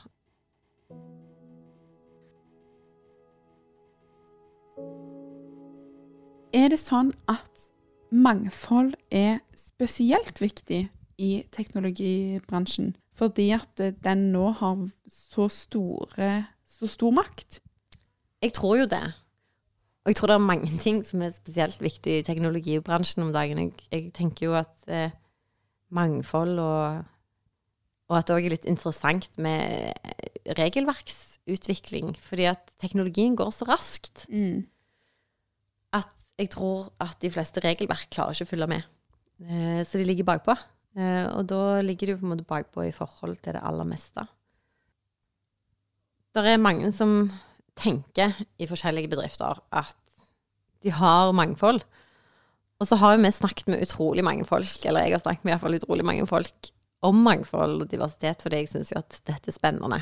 Er 6.56 6.72
det 6.72 6.80
sånn 6.82 7.12
at 7.30 7.68
mangfold 8.10 8.92
er 9.14 9.38
spesielt 9.56 10.40
viktig 10.42 10.82
i 11.20 11.30
teknologibransjen? 11.54 12.92
Fordi 13.16 13.50
at 13.56 13.84
den 14.04 14.30
nå 14.34 14.50
har 14.60 14.84
så, 15.08 15.48
store, 15.52 16.32
så 16.68 16.88
stor 16.90 17.16
makt? 17.16 17.60
Jeg 18.40 18.54
tror 18.56 18.78
jo 18.80 18.88
det. 18.88 19.04
Og 20.00 20.12
jeg 20.12 20.16
tror 20.16 20.30
det 20.30 20.36
er 20.38 20.48
mange 20.48 20.78
ting 20.80 21.02
som 21.04 21.22
er 21.22 21.32
spesielt 21.34 21.80
viktig 21.82 22.20
i 22.20 22.26
teknologibransjen 22.26 23.26
om 23.26 23.32
dagen. 23.34 23.58
Jeg, 23.58 23.72
jeg 23.92 24.12
tenker 24.16 24.46
jo 24.46 24.54
at 24.56 24.88
eh, 24.88 25.12
mangfold 25.92 26.56
og, 26.62 27.02
og 28.08 28.16
at 28.16 28.28
det 28.28 28.36
òg 28.36 28.48
er 28.48 28.54
litt 28.54 28.68
interessant 28.70 29.36
med 29.42 29.92
regelverksutvikling. 30.56 32.14
Fordi 32.24 32.48
at 32.48 32.72
teknologien 32.80 33.36
går 33.36 33.52
så 33.52 33.68
raskt. 33.68 34.24
Mm. 34.32 34.64
At 36.00 36.08
jeg 36.40 36.50
tror 36.56 36.88
at 37.02 37.20
de 37.20 37.32
fleste 37.34 37.60
regelverk 37.64 38.08
klarer 38.08 38.32
ikke 38.32 38.48
å 38.48 38.52
følge 38.54 38.70
med. 38.72 38.88
Eh, 39.44 39.82
så 39.84 40.00
de 40.00 40.08
ligger 40.08 40.28
bakpå. 40.32 40.56
Eh, 40.96 41.26
og 41.36 41.44
da 41.52 41.80
ligger 41.84 42.08
de 42.08 42.16
jo 42.16 42.22
på 42.22 42.28
en 42.28 42.34
måte 42.34 42.48
bakpå 42.48 42.88
i 42.88 42.96
forhold 42.96 43.36
til 43.44 43.54
det 43.56 43.62
aller 43.68 43.86
meste. 43.92 44.24
Det 46.32 46.46
er 46.46 46.62
mange 46.62 46.88
som 46.94 47.28
tenker 47.80 48.36
i 48.60 48.68
forskjellige 48.70 49.10
bedrifter 49.12 49.60
at 49.72 49.96
de 50.84 50.92
har 50.94 51.32
mangfold. 51.36 51.82
Og 52.80 52.88
så 52.88 52.96
har 52.96 53.14
jo 53.14 53.24
vi 53.24 53.32
snakket 53.34 53.68
med 53.68 53.82
utrolig 53.84 54.24
mange 54.24 54.46
folk, 54.48 54.70
eller 54.88 55.04
jeg 55.04 55.18
har 55.18 55.24
snakket 55.24 55.44
med 55.44 55.54
iallfall 55.54 55.76
utrolig 55.76 56.06
mange 56.06 56.24
folk 56.28 56.70
om 57.04 57.20
mangfold 57.24 57.84
og 57.84 57.90
diversitet, 57.90 58.40
fordi 58.44 58.62
jeg 58.62 58.70
syns 58.72 58.92
jo 58.92 59.00
at 59.00 59.20
dette 59.28 59.52
er 59.52 59.56
spennende. 59.56 60.00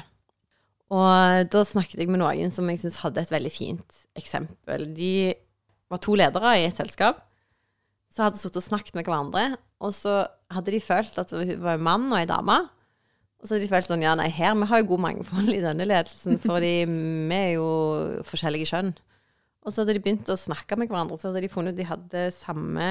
Og 0.95 1.51
da 1.53 1.63
snakket 1.67 2.01
jeg 2.01 2.11
med 2.11 2.23
noen 2.23 2.53
som 2.55 2.69
jeg 2.71 2.81
syns 2.83 3.03
hadde 3.03 3.23
et 3.23 3.33
veldig 3.33 3.53
fint 3.53 3.99
eksempel. 4.19 4.87
De 4.97 5.35
var 5.91 6.01
to 6.05 6.15
ledere 6.19 6.55
i 6.59 6.67
et 6.69 6.77
selskap 6.77 7.25
Så 8.13 8.25
hadde 8.25 8.41
sittet 8.41 8.63
og 8.63 8.65
snakket 8.65 8.97
med 8.97 9.05
hverandre. 9.05 9.59
Og 9.85 9.93
så 9.95 10.23
hadde 10.51 10.73
de 10.73 10.81
følt 10.81 11.19
at 11.21 11.31
hun 11.35 11.51
var 11.61 11.77
en 11.77 11.85
mann 11.85 12.07
og 12.09 12.23
en 12.23 12.31
dame. 12.31 12.57
Og 13.39 13.47
så 13.47 13.55
hadde 13.55 13.67
de 13.67 13.71
følt 13.71 13.87
sånn 13.87 14.03
Ja, 14.03 14.17
nei, 14.19 14.31
her, 14.35 14.57
vi 14.59 14.67
har 14.71 14.83
jo 14.83 14.89
god 14.93 15.05
mangfold 15.05 15.53
i 15.55 15.63
denne 15.63 15.87
ledelsen, 15.87 16.41
fordi 16.43 16.73
vi 16.89 17.37
er 17.37 17.53
jo 17.55 17.69
forskjellige 18.27 18.71
kjønn. 18.73 18.93
Og 19.63 19.73
så 19.73 19.83
hadde 19.83 19.99
de 19.99 20.03
begynt 20.03 20.33
å 20.33 20.39
snakke 20.39 20.79
med 20.79 20.91
hverandre, 20.91 21.19
så 21.21 21.31
hadde 21.31 21.45
de 21.45 21.53
funnet 21.53 21.77
ut 21.77 21.79
de 21.79 21.87
hadde 21.87 22.25
samme 22.35 22.89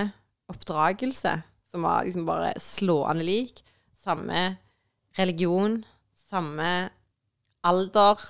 oppdragelse, 0.52 1.34
som 1.68 1.84
var 1.84 2.08
liksom 2.08 2.28
bare 2.28 2.54
slående 2.64 3.26
lik. 3.28 3.60
Samme 4.00 4.54
religion, 5.20 5.82
samme 6.30 6.72
alder. 7.68 8.22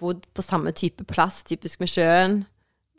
Bodd 0.00 0.24
på 0.32 0.44
samme 0.44 0.72
type 0.76 1.04
plass, 1.08 1.42
typisk 1.44 1.82
med 1.82 1.92
sjøen 1.92 2.40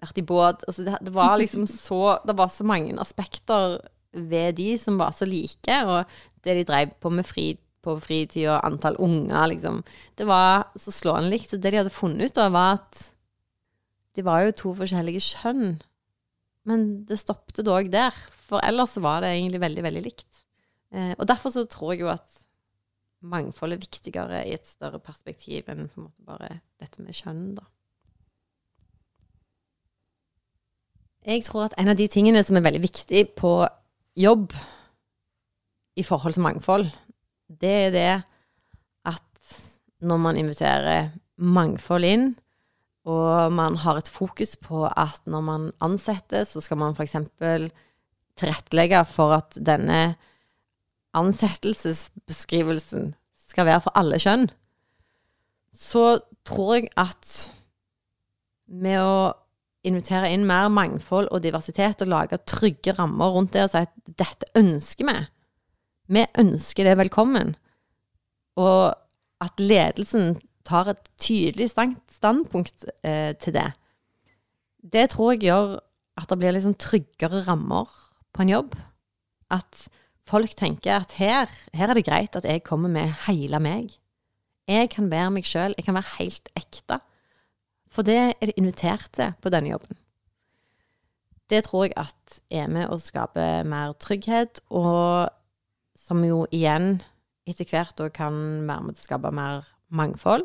vært 0.02 0.22
i 0.22 0.26
båt. 0.26 0.66
Altså 0.68 0.86
det, 0.86 0.98
det, 1.06 1.14
var 1.16 1.38
liksom 1.42 1.68
så 1.88 2.18
Det 2.26 2.38
var 2.38 2.52
så 2.54 2.68
mange 2.68 2.98
aspekter 3.02 3.80
ved 4.12 4.58
de 4.58 4.74
som 4.82 4.98
var 5.00 5.14
så 5.16 5.26
like, 5.26 5.78
og 5.88 6.04
det 6.44 6.58
de 6.58 6.68
drev 6.68 6.96
på 7.00 7.10
med 7.14 7.24
fri, 7.24 7.54
på 7.82 7.96
fritid 8.02 8.48
og 8.52 8.66
antall 8.68 8.98
unger, 9.02 9.48
liksom. 9.52 9.82
Det 10.18 10.28
var 10.30 10.68
så 10.80 10.94
slående 10.94 11.32
likt. 11.34 11.56
Det 11.56 11.72
de 11.72 11.82
hadde 11.82 11.94
funnet 11.94 12.30
ut, 12.30 12.36
da, 12.38 12.50
var 12.54 12.78
at 12.80 13.02
de 14.18 14.26
var 14.28 14.46
jo 14.46 14.58
to 14.60 14.76
forskjellige 14.78 15.24
kjønn. 15.32 15.80
Men 16.70 16.86
det 17.10 17.18
stoppet 17.22 17.64
dog 17.66 17.90
der. 17.94 18.16
For 18.48 18.62
ellers 18.66 18.98
var 19.02 19.24
det 19.24 19.34
egentlig 19.34 19.64
veldig, 19.64 19.84
veldig 19.88 20.06
likt. 20.06 20.30
Eh, 20.94 21.14
og 21.18 21.26
derfor 21.30 21.54
så 21.54 21.66
tror 21.70 21.94
jeg 21.94 22.04
jo 22.04 22.12
at 22.14 22.42
mangfold 23.22 23.76
er 23.76 23.82
viktigere 23.82 24.42
i 24.48 24.56
et 24.58 24.68
større 24.68 25.00
perspektiv 25.02 25.70
enn 25.70 25.88
på 25.88 26.02
en 26.02 26.08
måte 26.08 26.26
bare 26.26 26.50
dette 26.82 27.04
med 27.06 27.16
kjønn, 27.16 27.54
da. 27.58 27.68
Jeg 31.22 31.44
tror 31.46 31.68
at 31.68 31.76
en 31.78 31.92
av 31.92 31.98
de 32.00 32.08
tingene 32.10 32.42
som 32.42 32.58
er 32.58 32.66
veldig 32.66 32.82
viktig 32.82 33.28
på 33.38 33.54
jobb 34.18 34.56
i 36.02 36.04
forhold 36.04 36.34
til 36.34 36.46
mangfold, 36.48 36.88
det 37.60 37.76
er 37.88 37.92
det 37.96 38.12
at 39.10 39.58
når 40.02 40.22
man 40.24 40.40
inviterer 40.40 41.12
mangfold 41.42 42.06
inn, 42.08 42.26
og 43.10 43.52
man 43.54 43.80
har 43.82 43.98
et 43.98 44.10
fokus 44.12 44.56
på 44.62 44.86
at 44.86 45.22
når 45.26 45.42
man 45.46 45.70
ansetter, 45.82 46.46
så 46.46 46.62
skal 46.62 46.78
man 46.78 46.94
f.eks. 46.94 47.18
tilrettelegge 48.38 49.02
for 49.10 49.34
at 49.40 49.58
denne 49.58 50.16
ansettelsesbeskrivelsen 51.18 53.16
skal 53.50 53.68
være 53.68 53.82
for 53.84 53.98
alle 54.00 54.20
kjønn, 54.22 54.48
så 55.74 56.22
tror 56.48 56.78
jeg 56.78 56.92
at 57.00 57.52
med 58.72 59.02
å 59.02 59.34
invitere 59.88 60.30
inn 60.32 60.46
mer 60.48 60.70
mangfold 60.72 61.32
og 61.34 61.42
diversitet 61.44 62.04
og 62.04 62.12
lage 62.12 62.40
trygge 62.48 62.94
rammer 62.98 63.34
rundt 63.34 63.56
det 63.56 63.66
og 63.66 63.74
si 63.74 63.82
at 63.82 63.94
dette 64.06 64.50
ønsker 64.58 65.10
vi. 65.10 65.16
Vi 66.12 66.26
ønsker 66.42 66.88
det 66.90 66.98
velkommen. 67.00 67.54
Og 68.60 68.92
at 69.42 69.62
ledelsen 69.62 70.36
tar 70.68 70.92
et 70.92 71.06
tydelig 71.22 71.70
standpunkt 71.72 72.86
eh, 73.08 73.32
til 73.40 73.56
det. 73.56 73.70
Det 74.82 75.08
tror 75.14 75.34
jeg 75.34 75.48
gjør 75.48 75.78
at 76.20 76.28
det 76.30 76.38
blir 76.42 76.54
liksom 76.58 76.76
tryggere 76.76 77.46
rammer 77.48 77.88
på 78.36 78.44
en 78.44 78.52
jobb. 78.52 78.76
At 79.52 79.88
folk 80.28 80.54
tenker 80.60 81.00
at 81.00 81.16
her, 81.22 81.48
her 81.74 81.90
er 81.90 81.98
det 81.98 82.06
greit 82.10 82.36
at 82.36 82.46
jeg 82.46 82.66
kommer 82.68 82.92
med 82.92 83.16
hele 83.28 83.62
meg. 83.64 83.96
Jeg 84.68 84.92
kan 84.92 85.10
være 85.12 85.32
meg 85.32 85.48
sjøl, 85.48 85.76
jeg 85.78 85.88
kan 85.88 85.96
være 85.98 86.16
helt 86.20 86.52
ekte. 86.60 87.00
For 87.92 88.08
det 88.08 88.20
er 88.36 88.52
det 88.52 88.60
invitert 88.60 89.10
til 89.16 89.34
på 89.42 89.52
denne 89.52 89.72
jobben. 89.72 89.98
Det 91.52 91.66
tror 91.66 91.88
jeg 91.88 91.96
at 92.00 92.42
er 92.52 92.68
med 92.72 92.92
å 92.92 93.00
skape 93.00 93.64
mer 93.68 93.96
trygghet, 94.00 94.62
og 94.72 95.32
som 96.12 96.24
jo 96.28 96.44
igjen 96.52 96.98
etter 97.48 97.68
hvert 97.72 98.02
kan 98.16 98.36
være 98.68 98.84
med 98.84 98.98
til 98.98 99.06
å 99.06 99.08
skape 99.08 99.32
mer 99.36 99.64
mangfold 99.96 100.44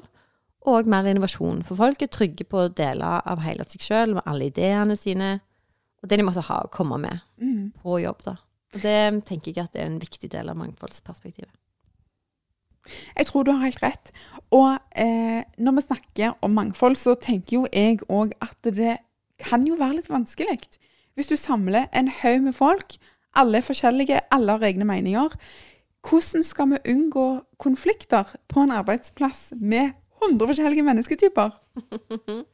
og 0.66 0.88
mer 0.90 1.06
innovasjon. 1.10 1.60
For 1.66 1.78
folk 1.78 2.02
er 2.02 2.10
trygge 2.10 2.46
på 2.48 2.64
å 2.64 2.72
dele 2.74 3.06
av 3.26 3.42
hele 3.44 3.66
seg 3.66 3.82
sjøl, 3.84 4.14
med 4.16 4.26
alle 4.26 4.48
ideene 4.50 4.96
sine, 4.98 5.36
og 6.02 6.08
det 6.10 6.18
de 6.20 6.26
måtte 6.26 6.46
ha 6.46 6.62
å 6.64 6.70
komme 6.72 6.98
med 7.02 7.20
Mm. 7.38 7.72
på 7.82 8.00
jobb. 8.02 8.22
da. 8.24 8.36
Og 8.74 8.80
Det 8.82 9.24
tenker 9.24 9.52
jeg 9.54 9.64
at 9.64 9.76
er 9.76 9.86
en 9.86 10.00
viktig 10.00 10.30
del 10.30 10.48
av 10.50 10.56
mangfoldsperspektivet. 10.56 11.50
Jeg 13.16 13.26
tror 13.26 13.44
du 13.44 13.52
har 13.52 13.64
helt 13.64 13.82
rett. 13.82 14.12
Og 14.50 14.78
eh, 14.94 15.42
når 15.58 15.74
vi 15.74 15.82
snakker 15.86 16.34
om 16.42 16.54
mangfold, 16.54 16.96
så 16.96 17.14
tenker 17.18 17.56
jo 17.56 17.66
jeg 17.72 17.98
òg 18.08 18.32
at 18.40 18.56
det 18.62 18.98
kan 19.38 19.66
jo 19.66 19.76
være 19.76 19.96
litt 19.96 20.08
vanskelig. 20.10 20.78
Hvis 21.16 21.28
du 21.28 21.36
samler 21.36 21.88
en 21.92 22.08
haug 22.08 22.42
med 22.42 22.54
folk, 22.54 22.96
alle 23.36 23.60
er 23.60 23.66
forskjellige, 23.66 24.20
alle 24.32 24.56
har 24.56 24.66
egne 24.66 24.86
meninger. 24.88 25.36
Hvordan 26.06 26.44
skal 26.46 26.70
vi 26.70 26.82
unngå 26.92 27.26
konflikter 27.58 28.34
på 28.48 28.62
en 28.62 28.74
arbeidsplass 28.74 29.52
med 29.56 29.92
100 30.22 30.52
forskjellige 30.52 30.86
mennesketyper? 30.86 31.50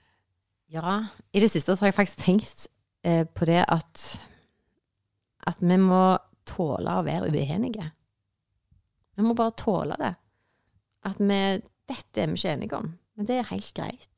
Ja, 0.72 1.02
i 1.36 1.40
det 1.42 1.50
siste 1.52 1.74
har 1.76 1.90
jeg 1.90 1.94
faktisk 1.94 2.22
tenkt 2.24 2.62
eh, 3.04 3.26
på 3.28 3.44
det 3.44 3.58
at 3.68 4.04
at 5.44 5.58
vi 5.60 5.76
må 5.76 6.16
tåle 6.48 6.94
å 6.96 7.04
være 7.04 7.28
uenige. 7.28 7.90
Vi 9.16 9.26
må 9.26 9.34
bare 9.36 9.52
tåle 9.58 9.98
det. 10.00 10.14
At 11.04 11.20
vi 11.20 11.42
Dette 11.92 12.22
er 12.22 12.30
vi 12.30 12.38
ikke 12.38 12.52
enige 12.54 12.78
om, 12.78 12.92
men 13.18 13.26
det 13.26 13.36
er 13.36 13.48
helt 13.50 13.72
greit. 13.74 14.11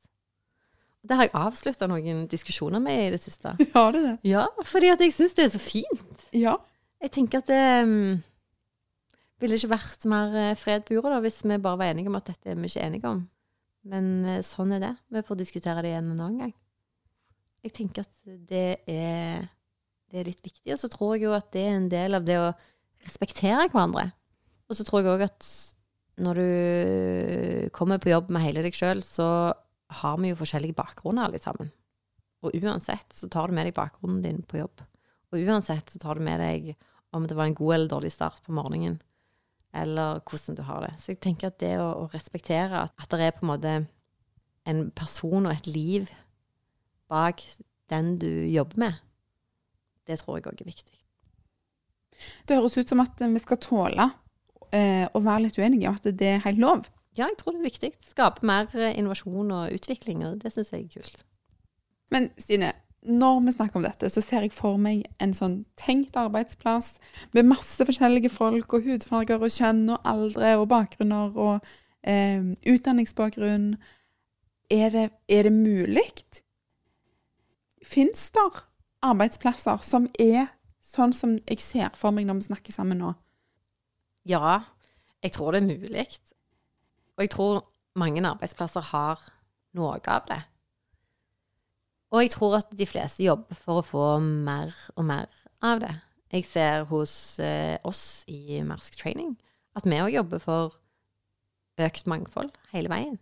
Det 1.05 1.17
har 1.17 1.27
jeg 1.27 1.35
avslutta 1.37 1.87
noen 1.89 2.23
diskusjoner 2.31 2.81
med 2.81 3.01
i 3.03 3.11
det 3.13 3.21
siste. 3.23 3.53
Ja, 3.61 3.83
det 3.93 3.99
er 3.99 4.05
det. 4.07 4.15
Ja, 4.25 4.45
fordi 4.65 4.89
at 4.93 5.03
jeg 5.03 5.13
syns 5.13 5.35
det 5.37 5.45
er 5.45 5.51
så 5.53 5.61
fint. 5.61 6.25
Ja. 6.33 6.55
Jeg 7.03 7.13
tenker 7.13 7.43
at 7.43 7.49
det 7.51 7.61
um, 7.85 8.17
ville 9.43 9.59
ikke 9.59 9.73
vært 9.75 10.05
mer 10.09 10.35
eh, 10.41 10.57
fred 10.57 10.85
på 10.87 10.95
jorda 10.97 11.15
da, 11.15 11.23
hvis 11.25 11.43
vi 11.43 11.57
bare 11.61 11.79
var 11.81 11.91
enige 11.91 12.09
om 12.09 12.17
at 12.17 12.31
dette 12.31 12.51
er 12.51 12.57
vi 12.57 12.71
ikke 12.71 12.85
enige 12.87 13.11
om. 13.11 13.25
Men 13.91 14.07
eh, 14.25 14.45
sånn 14.45 14.73
er 14.75 14.81
det. 14.81 14.93
Vi 15.13 15.25
får 15.27 15.41
diskutere 15.41 15.83
det 15.85 15.91
igjen 15.93 16.13
en 16.13 16.23
annen 16.23 16.45
gang. 16.45 16.55
Jeg 17.65 17.75
tenker 17.75 18.05
at 18.05 18.33
det 18.49 18.67
er, 18.89 19.45
det 20.09 20.21
er 20.21 20.29
litt 20.29 20.41
viktig. 20.41 20.71
Og 20.73 20.81
så 20.81 20.89
tror 20.93 21.15
jeg 21.15 21.27
jo 21.27 21.35
at 21.37 21.51
det 21.53 21.65
er 21.65 21.77
en 21.77 21.89
del 21.91 22.17
av 22.17 22.25
det 22.25 22.39
å 22.41 22.51
respektere 23.05 23.67
hverandre. 23.69 24.09
Og 24.69 24.77
så 24.77 24.85
tror 24.85 25.01
jeg 25.01 25.13
òg 25.13 25.25
at 25.27 25.49
når 26.25 26.39
du 26.39 27.69
kommer 27.75 27.99
på 28.01 28.09
jobb 28.13 28.31
med 28.31 28.45
hele 28.45 28.63
deg 28.65 28.77
sjøl, 28.77 29.01
så 29.05 29.27
har 29.87 30.17
vi 30.21 30.31
jo 30.31 30.39
forskjellige 30.39 30.77
bakgrunner 30.77 31.27
alle 31.27 31.41
sammen. 31.41 31.71
Og 32.45 32.55
uansett 32.61 33.13
så 33.13 33.29
tar 33.31 33.49
du 33.49 33.57
med 33.57 33.67
deg 33.67 33.77
bakgrunnen 33.77 34.21
din 34.23 34.43
på 34.45 34.59
jobb. 34.59 34.83
Og 35.33 35.41
uansett 35.41 35.89
så 35.91 36.01
tar 36.01 36.17
du 36.17 36.25
med 36.25 36.41
deg 36.41 36.73
om 37.15 37.25
det 37.27 37.37
var 37.37 37.49
en 37.49 37.57
god 37.57 37.75
eller 37.75 37.91
dårlig 37.91 38.11
start 38.11 38.41
på 38.43 38.53
morgenen, 38.55 38.99
eller 39.75 40.19
hvordan 40.27 40.57
du 40.57 40.63
har 40.67 40.83
det. 40.83 40.93
Så 40.99 41.13
jeg 41.13 41.21
tenker 41.23 41.51
at 41.51 41.59
det 41.63 41.75
å, 41.79 41.87
å 42.03 42.09
respektere 42.13 42.85
at, 42.85 42.93
at 42.99 43.15
det 43.15 43.29
er 43.29 43.37
på 43.37 43.45
en 43.45 43.53
måte 43.53 43.75
en 44.65 44.83
person 44.95 45.45
og 45.45 45.53
et 45.53 45.69
liv 45.69 46.11
bak 47.11 47.43
den 47.91 48.15
du 48.19 48.29
jobber 48.49 48.81
med, 48.81 49.01
det 50.05 50.19
tror 50.21 50.39
jeg 50.39 50.47
òg 50.49 50.61
er 50.61 50.69
viktig. 50.69 50.97
Det 52.47 52.57
høres 52.57 52.77
ut 52.77 52.89
som 52.89 53.03
at 53.03 53.19
vi 53.19 53.41
skal 53.43 53.61
tåle 53.61 54.09
eh, 54.71 55.05
å 55.05 55.21
være 55.21 55.45
litt 55.45 55.59
uenige, 55.59 55.91
om 55.91 55.97
at 55.99 56.07
det 56.17 56.31
er 56.35 56.45
helt 56.45 56.61
lov. 56.61 56.85
Ja, 57.15 57.29
jeg 57.29 57.37
tror 57.39 57.55
det 57.55 57.61
er 57.61 57.69
viktig. 57.69 57.91
Skape 58.03 58.43
mer 58.47 58.67
eh, 58.75 58.97
innovasjon 58.97 59.53
og 59.55 59.75
utvikling, 59.75 60.25
og 60.27 60.41
det 60.43 60.51
syns 60.51 60.73
jeg 60.73 60.85
er 60.85 60.97
kult. 60.97 61.23
Men 62.11 62.29
Stine, 62.37 62.73
når 63.05 63.39
vi 63.45 63.53
snakker 63.55 63.79
om 63.79 63.85
dette, 63.85 64.09
så 64.09 64.21
ser 64.21 64.45
jeg 64.45 64.53
for 64.55 64.79
meg 64.81 65.05
en 65.23 65.33
sånn 65.35 65.59
tenkt 65.79 66.17
arbeidsplass 66.19 66.95
med 67.37 67.47
masse 67.47 67.85
forskjellige 67.87 68.31
folk 68.33 68.75
og 68.75 68.87
hudfarger 68.87 69.39
og 69.39 69.53
kjønn 69.53 69.85
og 69.93 70.09
aldre 70.09 70.55
og 70.59 70.67
bakgrunner 70.73 71.37
og 71.37 71.75
eh, 72.03 72.41
utdanningsbakgrunn. 72.67 73.75
Er 74.73 74.89
det, 74.91 75.09
er 75.29 75.47
det 75.47 75.53
mulig? 75.53 76.09
Fins 77.85 78.31
det 78.33 78.47
arbeidsplasser 79.05 79.83
som 79.85 80.09
er 80.19 80.49
sånn 80.85 81.13
som 81.13 81.37
jeg 81.45 81.61
ser 81.61 81.93
for 81.97 82.15
meg 82.15 82.27
når 82.27 82.41
vi 82.41 82.49
snakker 82.49 82.75
sammen 82.75 83.01
nå? 83.01 83.13
Ja, 84.25 84.63
jeg 85.21 85.35
tror 85.35 85.53
det 85.53 85.61
er 85.61 85.69
mulig. 85.69 86.07
Og 87.15 87.25
jeg 87.25 87.31
tror 87.33 87.63
mange 87.95 88.23
arbeidsplasser 88.27 88.91
har 88.91 89.21
noe 89.75 89.99
av 89.99 90.27
det. 90.29 90.41
Og 92.13 92.23
jeg 92.23 92.31
tror 92.35 92.59
at 92.59 92.71
de 92.75 92.87
fleste 92.87 93.25
jobber 93.25 93.57
for 93.59 93.81
å 93.81 93.85
få 93.85 94.05
mer 94.23 94.75
og 94.95 95.07
mer 95.07 95.31
av 95.65 95.81
det. 95.83 95.93
Jeg 96.35 96.47
ser 96.47 96.85
hos 96.89 97.39
eh, 97.43 97.77
oss 97.87 98.23
i 98.31 98.61
Mersk 98.65 98.97
Training 98.99 99.35
at 99.75 99.87
vi 99.87 99.99
òg 99.99 100.13
jobber 100.13 100.41
for 100.43 100.75
økt 101.83 102.07
mangfold 102.07 102.53
hele 102.71 102.91
veien. 102.91 103.17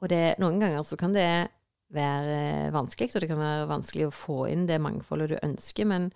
Og 0.00 0.08
det, 0.12 0.36
noen 0.40 0.60
ganger 0.60 0.84
så 0.84 0.96
kan 1.00 1.14
det 1.16 1.48
være 1.94 2.38
eh, 2.66 2.72
vanskelig, 2.74 3.12
og 3.14 3.22
det 3.22 3.30
kan 3.30 3.40
være 3.40 3.68
vanskelig 3.70 4.08
å 4.08 4.14
få 4.14 4.38
inn 4.52 4.64
det 4.68 4.80
mangfoldet 4.82 5.34
du 5.34 5.36
ønsker, 5.42 5.88
men, 5.88 6.08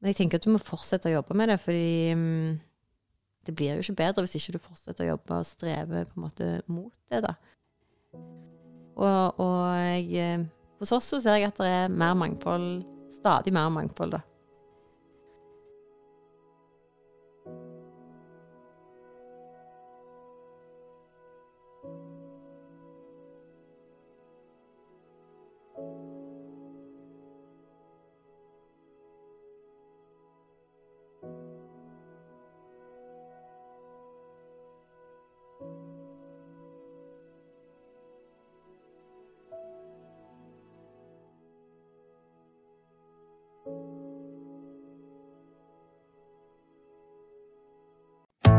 men 0.00 0.10
jeg 0.10 0.22
tenker 0.22 0.40
at 0.40 0.48
du 0.48 0.54
må 0.54 0.62
fortsette 0.62 1.10
å 1.10 1.18
jobbe 1.18 1.36
med 1.38 1.52
det, 1.52 1.58
fordi 1.62 2.16
mm, 2.18 2.56
det 3.48 3.54
blir 3.56 3.78
jo 3.78 3.84
ikke 3.84 3.96
bedre 4.02 4.24
hvis 4.24 4.36
ikke 4.36 4.58
du 4.58 4.60
fortsetter 4.60 5.06
å 5.06 5.14
jobbe 5.14 5.40
og 5.40 5.46
streve 5.48 6.04
på 6.04 6.18
en 6.18 6.24
måte 6.26 6.48
mot 6.68 6.92
det, 7.08 7.22
da. 7.24 7.34
Og, 8.98 9.40
og 9.40 9.60
jeg, 9.78 10.08
eh, 10.20 10.44
hos 10.82 10.92
oss 10.92 11.08
så 11.14 11.20
ser 11.22 11.38
jeg 11.38 11.48
at 11.48 11.60
det 11.62 11.70
er 11.70 11.92
mer 11.92 12.16
mangfold, 12.18 12.82
stadig 13.14 13.54
mer 13.56 13.70
mangfold, 13.72 14.18
da. 14.18 14.20